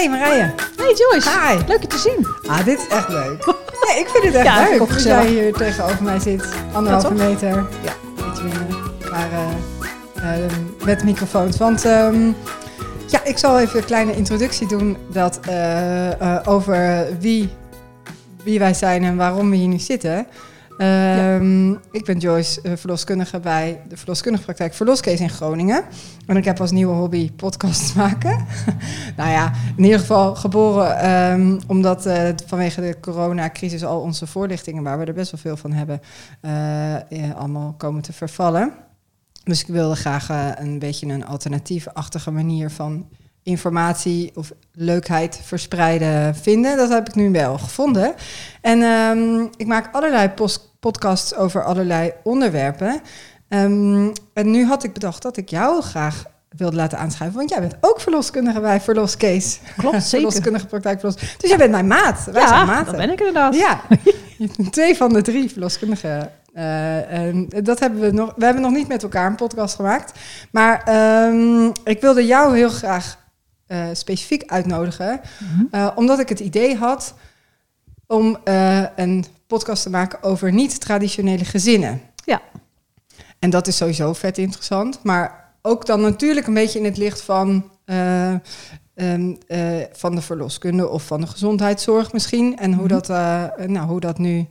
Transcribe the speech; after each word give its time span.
Hey 0.00 0.08
Marije. 0.08 0.54
Hey 0.76 0.94
Joyce. 0.94 1.30
Hi. 1.30 1.58
Leuk 1.66 1.80
je 1.80 1.86
te 1.86 1.98
zien. 1.98 2.26
Ah, 2.48 2.64
dit 2.64 2.78
is 2.78 2.86
echt 2.88 3.08
leuk. 3.08 3.44
Nee, 3.86 3.98
ik 3.98 4.08
vind 4.08 4.24
het 4.24 4.34
echt 4.34 4.44
Ja, 4.44 4.68
leuk. 4.68 4.78
dat 4.78 5.02
jij 5.02 5.26
hier 5.26 5.52
tegenover 5.52 6.02
mij 6.02 6.18
zit. 6.18 6.48
Anderhalve 6.72 7.14
meter. 7.14 7.66
Ja, 7.82 7.92
iets 8.30 8.42
minder. 8.42 8.66
Maar 9.10 9.28
eh, 10.14 10.44
eh, 10.44 10.50
met 10.84 11.04
microfoons. 11.04 11.56
Want 11.56 11.84
ehm, 11.84 12.26
ja, 13.06 13.24
ik 13.24 13.38
zal 13.38 13.58
even 13.58 13.78
een 13.78 13.84
kleine 13.84 14.16
introductie 14.16 14.66
doen 14.68 14.96
dat, 15.12 15.40
eh, 15.48 16.36
over 16.44 17.06
wie, 17.18 17.50
wie 18.44 18.58
wij 18.58 18.74
zijn 18.74 19.04
en 19.04 19.16
waarom 19.16 19.50
we 19.50 19.56
hier 19.56 19.68
nu 19.68 19.78
zitten. 19.78 20.26
Ehm, 20.80 21.70
Ik 21.90 22.04
ben 22.04 22.18
Joyce, 22.18 22.60
eh, 22.60 22.72
verloskundige 22.76 23.40
bij 23.40 23.80
de 23.88 23.96
verloskundige 23.96 24.44
praktijk 24.44 24.74
Verloskees 24.74 25.20
in 25.20 25.30
Groningen. 25.30 25.84
En 26.26 26.36
ik 26.36 26.44
heb 26.44 26.60
als 26.60 26.70
nieuwe 26.70 26.94
hobby 26.94 27.32
podcasts 27.32 27.92
maken. 28.02 28.46
nou 29.16 29.30
ja, 29.30 29.52
in 29.76 29.84
ieder 29.84 29.98
geval 29.98 30.34
geboren 30.34 30.98
ehm, 30.98 31.58
omdat 31.66 32.06
eh, 32.06 32.28
vanwege 32.46 32.80
de 32.80 32.96
coronacrisis 33.00 33.84
al 33.84 34.00
onze 34.00 34.26
voorlichtingen, 34.26 34.82
waar 34.82 34.98
we 34.98 35.04
er 35.04 35.14
best 35.14 35.30
wel 35.30 35.40
veel 35.40 35.56
van 35.56 35.72
hebben, 35.72 36.00
eh, 36.40 37.36
allemaal 37.36 37.74
komen 37.78 38.02
te 38.02 38.12
vervallen. 38.12 38.72
Dus 39.44 39.60
ik 39.60 39.66
wilde 39.66 39.96
graag 39.96 40.28
een 40.58 40.78
beetje 40.78 41.06
een 41.06 41.26
alternatiefachtige 41.26 42.30
manier 42.30 42.70
van 42.70 43.08
informatie 43.42 44.30
of 44.34 44.52
leukheid 44.72 45.40
verspreiden 45.42 46.34
vinden. 46.34 46.76
Dat 46.76 46.90
heb 46.90 47.08
ik 47.08 47.14
nu 47.14 47.30
wel 47.30 47.58
gevonden. 47.58 48.14
En 48.60 48.82
ehm, 48.82 49.46
ik 49.56 49.66
maak 49.66 49.94
allerlei 49.94 50.28
pos- 50.28 50.68
podcasts 50.80 51.34
over 51.34 51.64
allerlei 51.64 52.12
onderwerpen. 52.22 53.00
Ehm, 53.48 54.08
en 54.32 54.50
nu 54.50 54.66
had 54.66 54.84
ik 54.84 54.92
bedacht 54.92 55.22
dat 55.22 55.36
ik 55.36 55.48
jou 55.48 55.82
graag 55.82 56.24
wilde 56.56 56.76
laten 56.76 56.98
aanschuiven, 56.98 57.38
want 57.38 57.50
jij 57.50 57.60
bent 57.60 57.76
ook 57.80 58.00
verloskundige 58.00 58.60
bij 58.60 58.80
Verloskees. 58.80 59.60
Klopt, 59.76 59.94
zeker. 60.02 60.08
Verloskundige 60.08 60.66
praktijk 60.66 61.00
Verlos. 61.00 61.16
Dus 61.38 61.48
jij 61.48 61.58
bent 61.58 61.70
mijn 61.70 61.86
maat. 61.86 62.24
Wij 62.24 62.46
zijn 62.46 62.58
Ja, 62.60 62.64
maten. 62.64 62.84
dat 62.86 62.96
ben 62.96 63.10
ik 63.10 63.18
inderdaad. 63.18 63.54
Ja, 63.54 63.80
twee 64.70 64.96
van 64.96 65.12
de 65.12 65.22
drie 65.22 65.50
verloskundigen. 65.50 66.32
Eh, 66.52 67.62
dat 67.62 67.78
hebben 67.80 68.00
we 68.00 68.10
nog. 68.10 68.32
We 68.36 68.44
hebben 68.44 68.62
nog 68.62 68.72
niet 68.72 68.88
met 68.88 69.02
elkaar 69.02 69.26
een 69.26 69.34
podcast 69.34 69.74
gemaakt. 69.74 70.18
Maar 70.52 70.82
ehm, 70.84 71.70
ik 71.84 72.00
wilde 72.00 72.26
jou 72.26 72.56
heel 72.56 72.68
graag 72.68 73.18
eh, 73.66 73.84
specifiek 73.92 74.42
uitnodigen. 74.50 75.20
Mhm. 75.38 75.64
eh, 75.70 75.90
omdat 75.94 76.18
ik 76.18 76.28
het 76.28 76.40
idee 76.40 76.76
had 76.76 77.14
om 78.06 78.38
een 78.94 79.24
podcast 79.50 79.82
te 79.82 79.90
maken 79.90 80.22
over 80.22 80.52
niet-traditionele 80.52 81.44
gezinnen. 81.44 82.00
Ja. 82.24 82.42
En 83.38 83.50
dat 83.50 83.66
is 83.66 83.76
sowieso 83.76 84.12
vet 84.12 84.38
interessant. 84.38 85.02
Maar 85.02 85.54
ook 85.62 85.86
dan 85.86 86.00
natuurlijk 86.00 86.46
een 86.46 86.54
beetje 86.54 86.78
in 86.78 86.84
het 86.84 86.96
licht 86.96 87.20
van, 87.20 87.70
eh, 87.84 88.32
ehm, 88.94 89.34
eh, 89.46 89.84
van 89.92 90.14
de 90.14 90.22
verloskunde 90.22 90.88
of 90.88 91.06
van 91.06 91.20
de 91.20 91.26
gezondheidszorg 91.26 92.12
misschien. 92.12 92.58
En 92.58 92.72
hoe, 92.72 92.84
Mhm. 92.84 92.92
dat, 92.92 93.10
eh, 93.10 93.44
nou, 93.66 93.86
hoe 93.88 94.00
dat 94.00 94.18
nu 94.18 94.46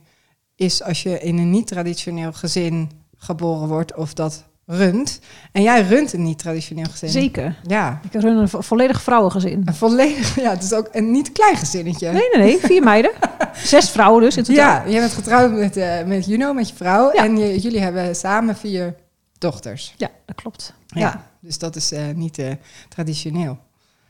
is 0.56 0.82
als 0.82 1.02
je 1.02 1.18
in 1.20 1.38
een 1.38 1.50
niet-traditioneel 1.50 2.32
gezin 2.32 2.90
geboren 3.16 3.68
wordt 3.68 3.94
of 3.94 4.14
dat 4.14 4.44
runt. 4.72 5.20
En 5.52 5.62
jij 5.62 5.82
runt 5.82 6.12
een 6.12 6.22
niet-traditioneel 6.22 6.84
gezin. 6.90 7.08
Zeker. 7.08 7.56
Ja, 7.66 8.00
Ik 8.10 8.20
run 8.20 8.36
een 8.36 8.48
vo- 8.48 8.60
volledig 8.60 9.02
vrouwengezin. 9.02 9.62
een 9.64 9.74
volledig, 9.74 10.34
ja, 10.42 10.50
het 10.50 10.62
is 10.62 10.72
ook 10.72 10.88
een 10.92 11.10
niet 11.10 11.32
klein 11.32 11.56
gezinnetje. 11.56 12.12
Nee, 12.12 12.28
nee, 12.32 12.42
nee. 12.42 12.58
Vier 12.58 12.82
meiden. 12.82 13.10
Zes 13.64 13.90
vrouwen 13.90 14.22
dus 14.22 14.36
in 14.36 14.44
totaal. 14.44 14.84
Ja, 14.84 14.90
jij 14.90 15.00
bent 15.00 15.12
getrouwd 15.12 15.52
met, 15.52 15.76
eh, 15.76 16.04
met 16.04 16.26
Juno, 16.26 16.52
met 16.52 16.68
je 16.68 16.74
vrouw. 16.74 17.12
Ja. 17.14 17.24
En 17.24 17.36
je- 17.38 17.58
jullie 17.58 17.80
hebben 17.80 18.16
samen 18.16 18.56
vier 18.56 18.94
dochters. 19.38 19.94
Ja, 19.96 20.08
dat 20.26 20.36
klopt. 20.36 20.74
Ja. 20.86 21.00
Ja. 21.00 21.24
Dus 21.40 21.58
dat 21.58 21.76
is 21.76 21.92
eh, 21.92 22.02
niet 22.14 22.38
eh, 22.38 22.50
traditioneel. 22.88 23.58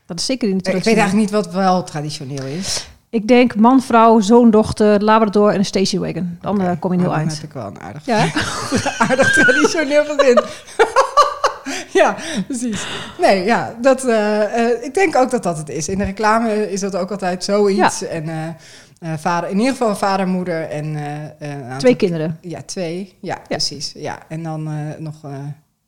Dat 0.05 0.19
is 0.19 0.25
zeker 0.25 0.53
niet 0.53 0.67
Ik 0.67 0.73
weet 0.73 0.85
eigenlijk 0.85 1.15
niet 1.17 1.29
wat 1.31 1.51
wel 1.53 1.83
traditioneel 1.83 2.45
is. 2.45 2.87
Ik 3.11 3.27
denk 3.27 3.55
man, 3.55 3.81
vrouw, 3.81 4.19
zoon, 4.19 4.51
dochter, 4.51 5.03
labrador 5.03 5.51
en 5.51 5.57
een 5.57 5.65
station 5.65 6.01
wagon. 6.01 6.37
Dan 6.41 6.61
eh, 6.61 6.71
kom 6.79 6.93
je 6.93 6.99
heel 6.99 7.09
dan 7.09 7.17
eind. 7.17 7.33
heb 7.33 7.43
ik 7.43 7.53
wel 7.53 7.65
een 7.65 7.79
aardig, 7.79 8.05
Ja, 8.05 8.17
aardig 9.09 9.33
traditioneel 9.33 10.03
gezin. 10.05 10.39
ja, 12.01 12.15
precies. 12.47 12.85
Nee, 13.19 13.43
ja, 13.43 13.75
dat, 13.81 14.05
eh, 14.05 14.69
eh, 14.69 14.83
ik 14.83 14.93
denk 14.93 15.15
ook 15.15 15.31
dat 15.31 15.43
dat 15.43 15.57
het 15.57 15.69
is. 15.69 15.89
In 15.89 15.97
de 15.97 16.03
reclame 16.03 16.71
is 16.71 16.79
dat 16.79 16.95
ook 16.95 17.11
altijd 17.11 17.43
zoiets. 17.43 18.03
En 18.03 18.55
vader, 19.17 19.49
in 19.49 19.57
ieder 19.57 19.71
geval 19.71 19.95
vader, 19.95 20.27
moeder 20.27 20.69
en... 20.69 20.97
twee 21.77 21.95
kinderen. 21.95 22.37
Ja, 22.41 22.61
twee. 22.65 23.15
Ja, 23.19 23.37
precies. 23.47 23.91
Ja. 23.95 24.17
En 24.27 24.43
dan 24.43 24.69
nog 24.97 25.15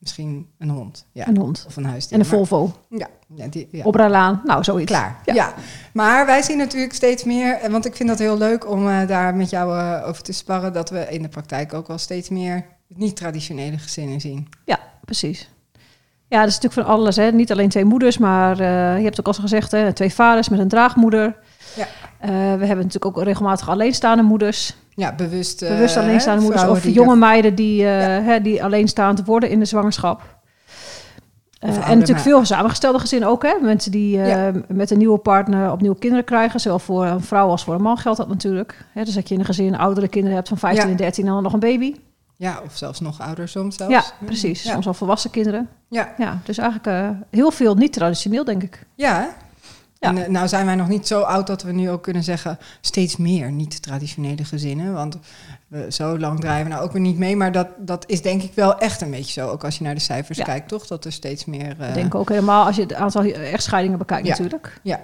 misschien 0.03 0.47
een 0.57 0.69
hond. 0.69 1.05
Ja. 1.11 1.27
Een 1.27 1.37
hond. 1.37 1.63
Of 1.67 1.75
een 1.75 1.85
huisdier. 1.85 2.13
En 2.13 2.19
een 2.19 2.25
Volvo. 2.25 2.71
Ja, 2.89 3.07
ja, 3.35 3.47
die, 3.47 3.67
ja. 3.71 3.83
Op. 3.83 3.95
Nou, 4.43 4.63
zoiets. 4.63 4.91
Klaar. 4.91 5.19
Ja. 5.25 5.33
Ja. 5.33 5.53
Maar 5.93 6.25
wij 6.25 6.41
zien 6.41 6.57
natuurlijk 6.57 6.93
steeds 6.93 7.23
meer, 7.23 7.53
en 7.53 7.71
want 7.71 7.85
ik 7.85 7.95
vind 7.95 8.09
dat 8.09 8.19
heel 8.19 8.37
leuk 8.37 8.69
om 8.69 8.89
eh, 8.89 9.07
daar 9.07 9.35
met 9.35 9.49
jou 9.49 9.79
eh, 9.79 10.07
over 10.07 10.23
te 10.23 10.33
sparren, 10.33 10.73
dat 10.73 10.89
we 10.89 11.07
in 11.09 11.21
de 11.21 11.29
praktijk 11.29 11.73
ook 11.73 11.87
wel 11.87 11.97
steeds 11.97 12.29
meer 12.29 12.65
niet-traditionele 12.87 13.77
gezinnen 13.77 14.21
zien. 14.21 14.47
Ja, 14.65 14.79
precies. 15.05 15.49
Ja, 16.33 16.39
dat 16.39 16.47
is 16.47 16.59
natuurlijk 16.59 16.87
van 16.87 16.97
alles. 16.97 17.15
Hè. 17.15 17.31
Niet 17.31 17.51
alleen 17.51 17.69
twee 17.69 17.85
moeders, 17.85 18.17
maar 18.17 18.59
eh, 18.59 18.97
je 18.97 19.03
hebt 19.03 19.19
ook 19.19 19.27
al 19.27 19.33
gezegd, 19.33 19.71
hè, 19.71 19.93
twee 19.93 20.13
vaders 20.13 20.49
met 20.49 20.59
een 20.59 20.67
draagmoeder. 20.67 21.35
Ja. 21.75 21.87
Eh, 22.19 22.29
we 22.29 22.65
hebben 22.65 22.77
natuurlijk 22.85 23.05
ook 23.05 23.23
regelmatig 23.23 23.69
alleenstaande 23.69 24.23
moeders. 24.23 24.75
Ja, 24.95 25.15
bewust. 25.15 25.61
eh, 25.61 25.69
bewust 25.69 25.97
alleenstaande 25.97 26.41
hè, 26.41 26.47
moeders 26.47 26.67
of 26.69 26.87
jonge 26.87 27.15
meiden 27.15 27.55
die, 27.55 27.81
eh, 27.85 28.01
Ja. 28.01 28.21
hè, 28.23 28.41
die 28.41 28.63
alleenstaand 28.63 29.25
worden 29.25 29.49
in 29.49 29.59
de 29.59 29.65
zwangerschap. 29.65 30.21
Eh, 31.59 31.69
en 31.89 31.97
natuurlijk 31.97 32.19
veel 32.25 32.45
samengestelde 32.45 32.99
gezinnen 32.99 33.29
ook. 33.29 33.43
Hè? 33.43 33.53
Mensen 33.61 33.91
die 33.91 34.19
met 34.67 34.91
een 34.91 34.97
nieuwe 34.97 35.17
partner 35.17 35.71
opnieuw 35.71 35.93
kinderen 35.93 36.25
krijgen. 36.25 36.59
Zowel 36.59 36.79
voor 36.79 37.05
een 37.05 37.21
vrouw 37.21 37.47
als 37.49 37.63
voor 37.63 37.73
een 37.75 37.81
man 37.81 37.97
geldt 37.97 38.17
dat 38.17 38.27
natuurlijk. 38.27 38.85
Hè, 38.93 39.03
dus 39.03 39.13
dat 39.13 39.27
je 39.27 39.33
in 39.33 39.39
een 39.39 39.45
gezin 39.45 39.75
oudere 39.77 40.07
kinderen 40.07 40.35
hebt 40.35 40.47
van 40.47 40.57
15 40.57 40.85
Ja. 40.85 40.91
en 40.91 40.97
13 40.97 41.27
en 41.27 41.33
dan 41.33 41.43
nog 41.43 41.53
een 41.53 41.59
baby. 41.59 41.95
Ja, 42.37 42.61
of 42.65 42.77
zelfs 42.77 42.99
nog 42.99 43.21
ouder 43.21 43.47
soms 43.47 43.75
zelfs. 43.75 43.93
Ja, 43.93 44.03
precies. 44.25 44.63
Ja. 44.63 44.71
Soms 44.71 44.87
al 44.87 44.93
volwassen 44.93 45.29
kinderen. 45.31 45.69
Ja, 45.89 46.13
Ja, 46.17 46.39
dus 46.43 46.57
eigenlijk 46.57 47.15
heel 47.31 47.51
veel 47.51 47.75
niet 47.75 47.93
traditioneel, 47.93 48.43
denk 48.43 48.63
ik. 48.63 48.85
ja. 48.95 49.29
Hè? 50.03 50.09
Ja. 50.09 50.15
En, 50.15 50.23
eh, 50.23 50.29
nou 50.29 50.47
zijn 50.47 50.65
wij 50.65 50.75
nog 50.75 50.87
niet 50.87 51.07
zo 51.07 51.21
oud 51.21 51.47
dat 51.47 51.61
we 51.63 51.71
nu 51.71 51.89
ook 51.89 52.03
kunnen 52.03 52.23
zeggen 52.23 52.57
steeds 52.81 53.17
meer 53.17 53.51
niet-traditionele 53.51 54.43
gezinnen. 54.43 54.93
Want 54.93 55.17
we, 55.67 55.85
zo 55.91 56.19
lang 56.19 56.39
we 56.39 56.47
nou 56.47 56.83
ook 56.83 56.91
weer 56.91 57.01
niet 57.01 57.17
mee. 57.17 57.35
Maar 57.35 57.51
dat, 57.51 57.67
dat 57.77 58.03
is 58.07 58.21
denk 58.21 58.41
ik 58.41 58.53
wel 58.53 58.77
echt 58.77 59.01
een 59.01 59.11
beetje 59.11 59.31
zo. 59.41 59.49
Ook 59.49 59.63
als 59.63 59.77
je 59.77 59.83
naar 59.83 59.93
de 59.95 59.99
cijfers 60.01 60.37
Ja. 60.37 60.43
kijkt, 60.43 60.67
toch? 60.67 60.87
Dat 60.87 61.05
er 61.05 61.11
steeds 61.11 61.45
meer... 61.45 61.75
eh, 61.79 61.87
Ik 61.87 61.93
denk 61.93 62.15
ook 62.15 62.29
helemaal 62.29 62.65
als 62.65 62.75
je 62.75 62.81
het 62.81 62.93
aantal 62.93 63.23
echtscheidingen 63.23 63.97
bekijkt 63.97 64.25
Ja. 64.27 64.31
natuurlijk. 64.31 64.79
Ja. 64.83 65.01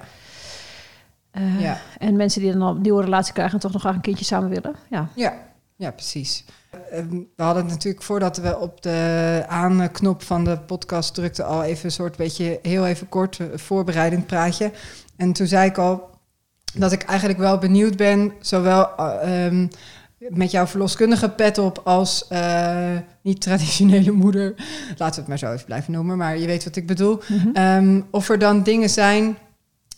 Eh, 1.32 1.62
Ja. 1.62 1.78
En 1.98 2.16
mensen 2.16 2.42
die 2.42 2.52
dan 2.52 2.62
een 2.62 2.82
nieuwe 2.82 3.04
relatie 3.04 3.34
krijgen 3.34 3.54
en 3.54 3.60
toch 3.60 3.72
nog 3.72 3.82
graag 3.82 3.96
een 3.96 4.02
kindje 4.02 4.26
samen 4.26 4.50
willen. 4.50 4.76
Ja, 4.90 5.08
Ja, 5.16 5.34
ja 5.76 5.92
precies. 5.92 6.44
Ehm, 6.70 7.10
We 7.10 7.44
hadden 7.44 7.64
het 7.64 7.72
natuurlijk 7.72 8.04
voordat 8.04 8.38
we 8.38 8.58
op 8.58 8.82
de 8.82 9.44
aanknop 9.48 10.24
van 10.24 10.44
de 10.44 10.60
podcast 10.60 11.14
drukten 11.14 11.46
al 11.46 11.64
even 11.64 11.86
een 11.86 11.92
soort 11.92 12.16
beetje 12.18 12.60
heel 12.62 12.86
even 12.86 13.10
kort 13.10 13.40
eh, 13.40 13.46
voorbereidend 13.56 14.26
praatje. 14.26 14.72
En 15.16 15.34
toen 15.34 15.48
zei 15.48 15.70
ik 15.70 15.78
al 15.78 16.10
dat 16.74 16.92
ik 16.92 17.04
eigenlijk 17.04 17.40
wel 17.40 17.58
benieuwd 17.58 17.98
ben, 17.98 18.34
zowel 18.40 18.96
eh, 18.96 19.46
ehm, 19.46 19.68
met 20.18 20.52
jouw 20.52 20.68
verloskundige 20.68 21.30
pet 21.30 21.58
op 21.58 21.82
als 21.84 22.28
eh, 22.28 22.98
niet 23.22 23.42
traditionele 23.42 24.12
moeder. 24.12 24.54
Laten 24.98 25.16
we 25.16 25.20
het 25.20 25.28
maar 25.28 25.38
zo 25.38 25.54
even 25.54 25.66
blijven 25.66 25.94
noemen, 25.94 26.18
maar 26.18 26.38
je 26.38 26.46
weet 26.48 26.64
wat 26.64 26.76
ik 26.76 26.88
bedoel. 26.88 27.22
Mhm. 27.28 27.50
Ehm, 27.54 28.02
of 28.12 28.30
er 28.30 28.40
dan 28.40 28.64
dingen 28.64 28.90
zijn 28.90 29.38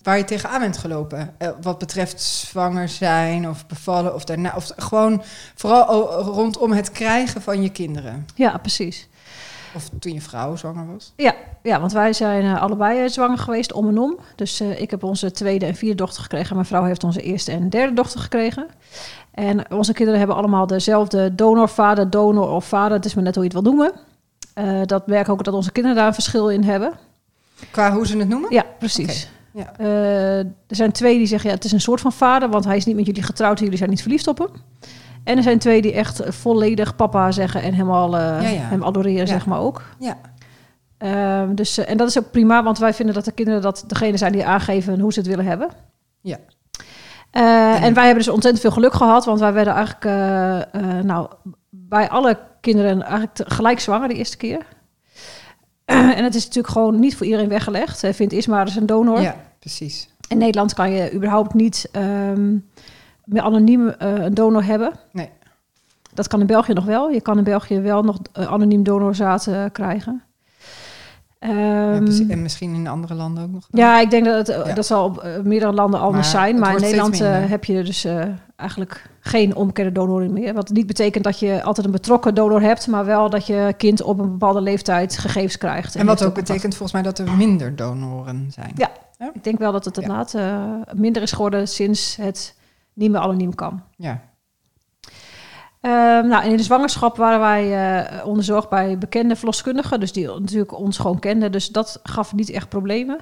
waar 0.03 0.17
je 0.17 0.23
tegenaan 0.23 0.59
bent 0.59 0.77
gelopen. 0.77 1.33
Eh, 1.37 1.49
wat 1.61 1.77
betreft 1.77 2.21
zwanger 2.21 2.89
zijn 2.89 3.49
of 3.49 3.67
bevallen 3.67 4.13
of 4.15 4.23
daarna. 4.23 4.53
Of 4.55 4.71
gewoon 4.77 5.23
vooral 5.55 6.11
rondom 6.21 6.71
het 6.71 6.91
krijgen 6.91 7.41
van 7.41 7.61
je 7.61 7.69
kinderen. 7.69 8.25
ja 8.35 8.57
precies. 8.57 9.09
Of 9.75 9.89
toen 9.99 10.13
je 10.13 10.21
vrouw 10.21 10.55
zwanger 10.55 10.93
was. 10.93 11.13
Ja, 11.15 11.35
ja 11.63 11.79
want 11.79 11.91
wij 11.91 12.13
zijn 12.13 12.43
eh, 12.43 12.61
allebei 12.61 13.03
eh, 13.03 13.09
zwanger 13.09 13.37
geweest, 13.37 13.73
om 13.73 13.87
en 13.87 13.97
om. 13.97 14.17
Dus 14.35 14.61
ik 14.61 14.91
heb 14.91 15.03
onze 15.03 15.31
tweede 15.31 15.65
en 15.65 15.75
vierde 15.75 15.95
dochter 15.95 16.21
gekregen. 16.21 16.55
Mijn 16.55 16.67
vrouw 16.67 16.83
heeft 16.83 17.03
onze 17.03 17.21
eerste 17.21 17.51
en 17.51 17.69
derde 17.69 17.93
dochter 17.93 18.19
gekregen. 18.19 18.67
En 19.31 19.71
onze 19.71 19.93
kinderen 19.93 20.19
hebben 20.19 20.37
allemaal 20.37 20.67
dezelfde 20.67 21.35
donorvader, 21.35 22.09
donor 22.09 22.49
of 22.49 22.65
vader. 22.65 22.97
Het 22.97 23.05
is 23.05 23.13
maar 23.13 23.23
net 23.23 23.35
hoe 23.35 23.43
je 23.43 23.49
het 23.49 23.63
wil 23.63 23.73
noemen. 23.73 23.93
Dat 24.87 25.07
merk 25.07 25.29
ook 25.29 25.43
dat 25.43 25.53
onze 25.53 25.71
kinderen 25.71 25.97
daar 25.97 26.07
een 26.07 26.13
verschil 26.13 26.49
in 26.49 26.63
hebben. 26.63 26.93
Qua 27.71 27.93
hoe 27.93 28.07
ze 28.07 28.17
het 28.17 28.27
noemen? 28.29 28.53
Ja, 28.53 28.65
precies. 28.79 29.29
Ja. 29.53 29.73
Eh, 29.77 30.39
er 30.39 30.75
zijn 30.75 30.91
twee 30.91 31.17
die 31.17 31.27
zeggen, 31.27 31.49
ja, 31.49 31.55
het 31.55 31.65
is 31.65 31.71
een 31.71 31.81
soort 31.81 32.01
van 32.01 32.11
vader, 32.11 32.49
want 32.49 32.65
hij 32.65 32.77
is 32.77 32.85
niet 32.85 32.95
met 32.95 33.05
jullie 33.05 33.23
getrouwd 33.23 33.57
en 33.57 33.63
jullie 33.63 33.77
zijn 33.77 33.89
niet 33.89 34.01
verliefd 34.01 34.27
op 34.27 34.37
hem. 34.37 34.49
En 35.23 35.37
er 35.37 35.43
zijn 35.43 35.59
twee 35.59 35.81
die 35.81 35.93
echt 35.93 36.21
volledig 36.25 36.95
papa 36.95 37.31
zeggen 37.31 37.61
en 37.61 37.73
helemaal 37.73 38.17
eh, 38.17 38.41
Ja, 38.41 38.49
ja. 38.49 38.61
hem 38.61 38.83
adoreren, 38.83 39.27
zeg 39.27 39.45
maar 39.45 39.59
ook. 39.59 39.83
Ja. 39.99 40.17
Ehm, 40.97 41.55
dus, 41.55 41.77
eh, 41.77 41.89
en 41.89 41.97
dat 41.97 42.07
is 42.07 42.19
ook 42.19 42.31
prima, 42.31 42.63
want 42.63 42.77
wij 42.77 42.93
vinden 42.93 43.15
dat 43.15 43.25
de 43.25 43.31
kinderen 43.31 43.61
dat 43.61 43.83
degene 43.87 44.17
zijn 44.17 44.31
die 44.31 44.45
aangeven 44.45 44.99
hoe 44.99 45.13
ze 45.13 45.19
het 45.19 45.27
willen 45.27 45.45
hebben. 45.45 45.69
Ja. 46.21 46.37
En 47.31 47.93
wij 47.93 48.05
hebben 48.05 48.23
dus 48.23 48.33
ontzettend 48.33 48.63
veel 48.63 48.71
geluk 48.71 48.93
gehad, 48.93 49.25
want 49.25 49.39
wij 49.39 49.53
werden 49.53 49.73
eigenlijk 49.73 50.03
nou, 51.05 51.27
bij 51.69 52.09
alle 52.09 52.37
kinderen 52.61 53.01
eigenlijk 53.01 53.51
gelijk 53.51 53.79
zwanger 53.79 54.07
de 54.07 54.13
eerste 54.13 54.37
keer. 54.37 54.65
en 56.17 56.23
het 56.23 56.35
is 56.35 56.45
natuurlijk 56.45 56.73
gewoon 56.73 56.99
niet 56.99 57.15
voor 57.17 57.25
iedereen 57.25 57.49
weggelegd. 57.49 58.01
Hij 58.01 58.13
vindt 58.13 58.33
Isma 58.33 58.63
dus 58.63 58.75
een 58.75 58.85
donor. 58.85 59.21
Ja, 59.21 59.35
precies. 59.59 60.09
In 60.27 60.37
Nederland 60.37 60.73
kan 60.73 60.91
je 60.91 61.13
überhaupt 61.13 61.53
niet 61.53 61.89
ehm, 61.91 62.57
meer 63.25 63.41
anoniem 63.41 63.89
eh, 63.89 64.13
een 64.13 64.33
donor 64.33 64.63
hebben. 64.63 64.91
Nee. 65.11 65.29
Dat 66.13 66.27
kan 66.27 66.39
in 66.39 66.45
België 66.45 66.73
nog 66.73 66.85
wel. 66.85 67.09
Je 67.09 67.21
kan 67.21 67.37
in 67.37 67.43
België 67.43 67.79
wel 67.79 68.03
nog 68.03 68.19
eh, 68.33 68.51
anoniem 68.51 68.83
donorzaad 68.83 69.47
eh, 69.47 69.65
krijgen. 69.71 70.23
Ja, 71.47 71.91
Ehm, 71.93 72.03
precies. 72.03 72.27
en 72.27 72.41
misschien 72.41 72.73
in 72.73 72.87
andere 72.87 73.13
landen 73.13 73.43
ook 73.43 73.51
nog. 73.51 73.67
ja, 73.71 73.99
ik 73.99 74.09
denk 74.09 74.25
dat 74.25 74.47
het, 74.47 74.49
eh, 74.57 74.65
Ja. 74.65 74.73
dat 74.73 74.85
zal 74.85 75.05
op 75.05 75.17
eh, 75.17 75.39
meerdere 75.43 75.71
landen 75.73 75.99
anders 75.99 76.31
Maar 76.31 76.41
zijn. 76.41 76.59
Maar 76.59 76.75
in 76.75 76.81
Nederland 76.81 77.21
eh, 77.21 77.45
heb 77.49 77.65
je 77.65 77.83
dus 77.83 78.07
eigenlijk 78.55 79.09
geen 79.19 79.55
omgekeerde 79.55 79.91
donoren 79.91 80.33
meer. 80.33 80.53
Wat 80.53 80.69
niet 80.69 80.87
betekent 80.87 81.23
dat 81.23 81.39
je 81.39 81.63
altijd 81.63 81.85
een 81.85 81.91
betrokken 81.91 82.35
donor 82.35 82.61
hebt, 82.61 82.87
maar 82.87 83.05
wel 83.05 83.29
dat 83.29 83.45
je 83.47 83.73
kind 83.77 84.01
op 84.01 84.19
een 84.19 84.31
bepaalde 84.31 84.61
leeftijd 84.61 85.17
gegevens 85.17 85.57
krijgt. 85.57 85.95
En 85.95 86.05
wat 86.05 86.19
heeft 86.19 86.31
ook 86.31 86.37
betekent 86.37 86.75
volgens 86.75 86.91
mij 86.91 87.01
dat 87.01 87.19
er 87.19 87.31
minder 87.35 87.75
donoren 87.75 88.47
zijn. 88.51 88.71
Ja. 88.75 88.89
Ik 89.33 89.43
denk 89.43 89.59
wel 89.59 89.71
dat 89.71 89.85
het 89.85 89.97
inderdaad 89.97 90.35
minder 90.95 91.21
is 91.21 91.31
geworden 91.31 91.67
sinds 91.67 92.15
het 92.15 92.55
niet 92.93 93.11
meer 93.11 93.19
anoniem 93.19 93.55
kan. 93.55 93.81
Ja. 93.95 94.21
Ehm, 95.81 96.27
nou, 96.27 96.45
in 96.45 96.57
de 96.57 96.63
zwangerschap 96.63 97.17
waren 97.17 97.39
wij 97.39 97.95
eh 98.01 98.25
onderzocht 98.25 98.69
bij 98.69 98.97
bekende 98.97 99.35
verloskundigen, 99.35 99.99
dus 99.99 100.11
die 100.11 100.27
natuurlijk 100.27 100.77
ons 100.79 100.97
gewoon 100.97 101.19
kenden. 101.19 101.51
Dus 101.51 101.67
dat 101.69 101.99
gaf 102.03 102.33
niet 102.33 102.49
echt 102.49 102.69
problemen. 102.69 103.17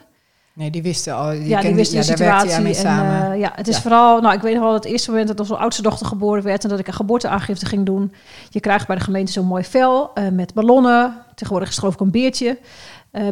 Nee, 0.53 0.69
die 0.71 0.81
wisten 0.81 1.15
al. 1.15 1.29
Die 1.29 1.47
ja, 1.47 1.61
die 1.61 1.75
wisten 1.75 1.99
de 2.01 2.05
ja, 2.05 2.15
jij 2.15 2.17
situatie. 2.17 2.61
mee 2.63 2.73
En, 2.75 2.79
samen. 2.81 3.31
eh, 3.33 3.39
ja, 3.39 3.51
het 3.55 3.67
is 3.67 3.75
Ja. 3.75 3.81
vooral, 3.81 4.21
nou, 4.21 4.33
ik 4.35 4.41
weet 4.41 4.53
nog 4.53 4.63
wel 4.63 4.73
het 4.73 4.85
eerste 4.85 5.09
moment 5.09 5.27
dat 5.27 5.39
onze 5.39 5.55
oudste 5.57 5.81
dochter 5.81 6.05
geboren 6.05 6.43
werd 6.43 6.63
en 6.63 6.69
dat 6.69 6.79
ik 6.79 6.87
een 6.87 6.93
geboorteaangifte 6.93 7.65
ging 7.65 7.85
doen. 7.85 8.13
Je 8.49 8.59
krijgt 8.59 8.87
bij 8.87 8.95
de 8.95 9.01
gemeente 9.01 9.31
zo'n 9.31 9.45
mooi 9.45 9.63
vel 9.63 10.11
eh, 10.13 10.27
met 10.27 10.53
ballonnen. 10.53 11.13
Tegenwoordig 11.35 11.69
is 11.69 11.75
het 11.75 11.83
geloof 11.83 11.93
ik 11.99 11.99
een 12.05 12.11
beertje. 12.21 12.57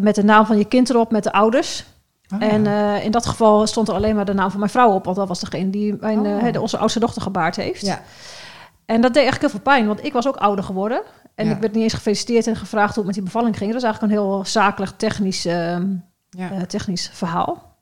met 0.02 0.16
de 0.16 0.24
naam 0.24 0.46
van 0.46 0.58
je 0.58 0.66
kind 0.66 0.90
erop, 0.90 1.12
met 1.12 1.24
de 1.24 1.32
ouders. 1.32 1.84
Oh, 2.34 2.44
En 2.44 2.66
in 3.04 3.12
dat 3.12 3.26
geval 3.26 3.68
stond 3.68 3.88
er 3.88 3.94
alleen 3.94 4.16
maar 4.16 4.26
de 4.26 4.34
naam 4.34 4.50
van 4.50 4.60
mijn 4.60 4.72
vrouw 4.72 4.92
op, 4.92 5.06
want 5.06 5.18
dat 5.18 5.28
was 5.28 5.40
degene 5.40 5.70
die 5.70 5.96
mijn, 6.00 6.20
Oh. 6.20 6.52
de- 6.52 6.62
onze 6.62 6.78
oudste 6.78 7.00
dochter 7.00 7.22
gebaard 7.22 7.56
heeft. 7.56 7.86
ja. 7.86 8.02
En 8.88 9.02
dat 9.02 9.14
deed 9.14 9.24
eigenlijk 9.24 9.42
heel 9.42 9.50
veel 9.62 9.74
pijn, 9.74 9.88
want 9.88 10.04
ik 10.06 10.14
was 10.14 10.28
ook 10.28 10.36
ouder 10.36 10.64
geworden. 10.66 11.02
En 11.36 11.46
Ja. 11.46 11.54
ik 11.54 11.60
werd 11.60 11.74
niet 11.74 11.84
eens 11.84 11.94
gefeliciteerd 11.94 12.48
en 12.48 12.56
gevraagd 12.56 12.88
hoe 12.96 12.98
het 12.98 13.06
met 13.06 13.14
die 13.14 13.24
bevalling 13.24 13.58
ging. 13.58 13.72
Dat 13.72 13.82
was 13.82 13.92
eigenlijk 13.92 14.14
een 14.14 14.20
heel 14.20 14.46
zakelijk, 14.46 14.92
technisch, 14.98 15.46
ehm, 15.46 15.96
ja. 16.30 16.52
eh, 16.52 16.62
technisch 16.62 17.10
verhaal. 17.14 17.76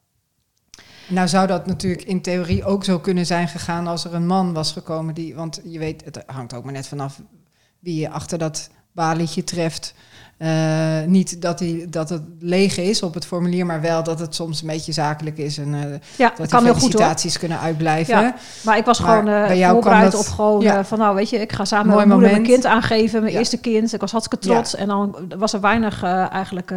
Nou 1.07 1.27
zou 1.27 1.47
dat 1.47 1.65
natuurlijk 1.65 2.03
in 2.03 2.21
theorie 2.21 2.63
ook 2.63 2.83
zo 2.83 2.99
kunnen 2.99 3.25
zijn 3.25 3.47
gegaan 3.47 3.87
als 3.87 4.05
er 4.05 4.13
een 4.13 4.27
man 4.27 4.53
was 4.53 4.71
gekomen 4.71 5.13
die, 5.13 5.35
want 5.35 5.61
je 5.63 5.79
weet, 5.79 6.05
het 6.05 6.23
hangt 6.25 6.53
ook 6.53 6.63
maar 6.63 6.73
net 6.73 6.87
vanaf 6.87 7.21
wie 7.79 7.99
je 7.99 8.09
achter 8.09 8.37
dat 8.37 8.69
balietje 8.91 9.43
treft. 9.43 9.93
Eh, 10.37 11.01
niet 11.05 11.41
dat, 11.41 11.59
hij, 11.59 11.87
dat 11.89 12.09
het 12.09 12.21
leeg 12.39 12.77
is 12.77 13.03
op 13.03 13.13
het 13.13 13.25
formulier, 13.25 13.65
maar 13.65 13.81
wel 13.81 14.03
dat 14.03 14.19
het 14.19 14.35
soms 14.35 14.61
een 14.61 14.67
beetje 14.67 14.91
zakelijk 14.91 15.37
is 15.37 15.57
en 15.57 15.73
eh, 15.73 15.81
Ja, 16.17 16.27
dat 16.27 16.37
die 16.37 16.47
kan 16.47 16.59
goed 16.59 16.67
hoor. 16.69 16.75
felicitaties 16.79 17.39
kunnen 17.39 17.59
uitblijven. 17.59 18.19
Ja. 18.19 18.35
Maar 18.63 18.77
ik 18.77 18.85
was 18.85 18.99
Maar 18.99 19.09
gewoon 19.09 19.25
bij 19.25 19.57
jou 19.57 19.73
voorbereid 19.73 19.99
kwam 20.09 20.11
dat- 20.21 20.29
op 20.29 20.35
gewoon 20.35 20.61
ja. 20.61 20.83
van 20.83 20.97
nou 20.99 21.15
weet 21.15 21.29
je, 21.29 21.37
ik 21.37 21.51
ga 21.51 21.65
samen 21.65 21.85
Mooi 21.87 21.97
met 21.97 22.07
mijn 22.07 22.19
moeder 22.19 22.37
moment. 22.37 22.47
mijn 22.61 22.61
kind 22.61 22.73
aangeven, 22.75 23.19
mijn 23.21 23.33
Ja. 23.33 23.39
eerste 23.39 23.57
kind. 23.57 23.93
Ik 23.93 23.99
was 24.01 24.11
hartstikke 24.11 24.45
trots 24.47 24.75
en 24.75 24.87
dan 24.87 25.15
was 25.37 25.53
er 25.53 25.61
weinig 25.61 26.03
eigenlijk. 26.03 26.71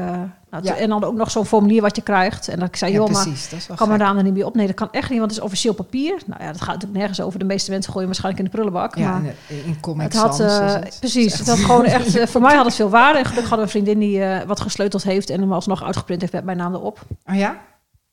Nou, 0.51 0.65
Ja. 0.65 0.77
En 0.77 0.89
dan 0.89 1.05
ook 1.05 1.15
nog 1.15 1.31
zo'n 1.31 1.47
formulier 1.47 1.83
wat 1.83 1.97
je 1.97 2.03
krijgt. 2.03 2.49
En 2.49 2.59
dat 2.59 2.69
ik 2.69 2.77
zei, 2.77 2.93
Ja, 2.93 2.97
joh, 2.97 3.11
maar 3.11 3.23
precies. 3.23 3.49
Dat 3.49 3.67
wel 3.67 3.77
kan 3.77 3.89
mijn 3.89 4.01
naam 4.01 4.17
er 4.17 4.23
niet 4.23 4.33
meer 4.33 4.47
op? 4.47 4.55
Nee, 4.55 4.67
dat 4.67 4.75
kan 4.75 4.89
echt 4.91 5.11
niet, 5.11 5.19
want 5.19 5.31
het 5.31 5.41
is 5.41 5.47
officieel 5.47 5.75
papier. 5.75 6.21
Nou 6.27 6.43
ja, 6.43 6.47
dat 6.53 6.61
gaat 6.61 6.73
natuurlijk 6.73 6.99
nergens 6.99 7.21
over. 7.21 7.39
De 7.39 7.45
meeste 7.45 7.71
mensen 7.71 7.93
gooien 7.93 8.07
waarschijnlijk 8.07 8.45
in 8.45 8.51
de 8.51 8.57
prullenbak. 8.57 8.97
Ja, 8.97 9.11
maar 9.11 9.35
in, 9.47 9.65
in 9.65 9.81
Comic 9.81 10.03
het 10.03 10.17
had, 10.17 10.41
eh, 10.41 10.73
het. 10.73 10.97
precies, 11.01 11.47
had 11.47 11.59
gewoon 11.59 11.85
echt, 11.85 12.17
eh, 12.19 12.27
voor 12.27 12.41
mij 12.41 12.57
had 12.57 12.65
het 12.65 12.75
veel 12.75 12.91
waarde. 12.91 13.19
En 13.19 13.25
gelukkig 13.25 13.49
hadden 13.49 13.69
we 13.69 13.75
een 13.75 13.85
vriendin 13.85 14.09
die 14.09 14.25
eh, 14.25 14.47
wat 14.47 14.61
gesleuteld 14.61 15.03
heeft 15.03 15.31
en 15.31 15.41
hem 15.41 15.53
alsnog 15.53 15.85
uitgeprint 15.85 16.21
heeft 16.21 16.33
met 16.33 16.45
mijn 16.45 16.57
naam 16.57 16.75
erop. 16.75 17.01
Oh 17.25 17.35
ja? 17.35 17.59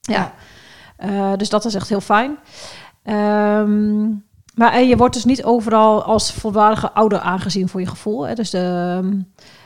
Ja. 0.02 0.34
Dus 1.36 1.50
dat 1.50 1.66
is 1.66 1.74
echt 1.74 1.90
heel 1.90 2.02
fijn. 2.02 2.38
Ehm, 3.04 4.04
maar 4.56 4.74
en 4.74 4.88
je 4.88 4.98
wordt 4.98 5.14
dus 5.14 5.26
niet 5.26 5.44
overal 5.44 6.04
als 6.04 6.34
volwaardige 6.34 6.92
ouder 6.92 7.20
aangezien 7.20 7.70
voor 7.70 7.80
je 7.80 7.88
gevoel. 7.88 8.28
Hè? 8.28 8.34
Dus 8.36 8.50
de, 8.50 8.98
ehm, 9.02 9.20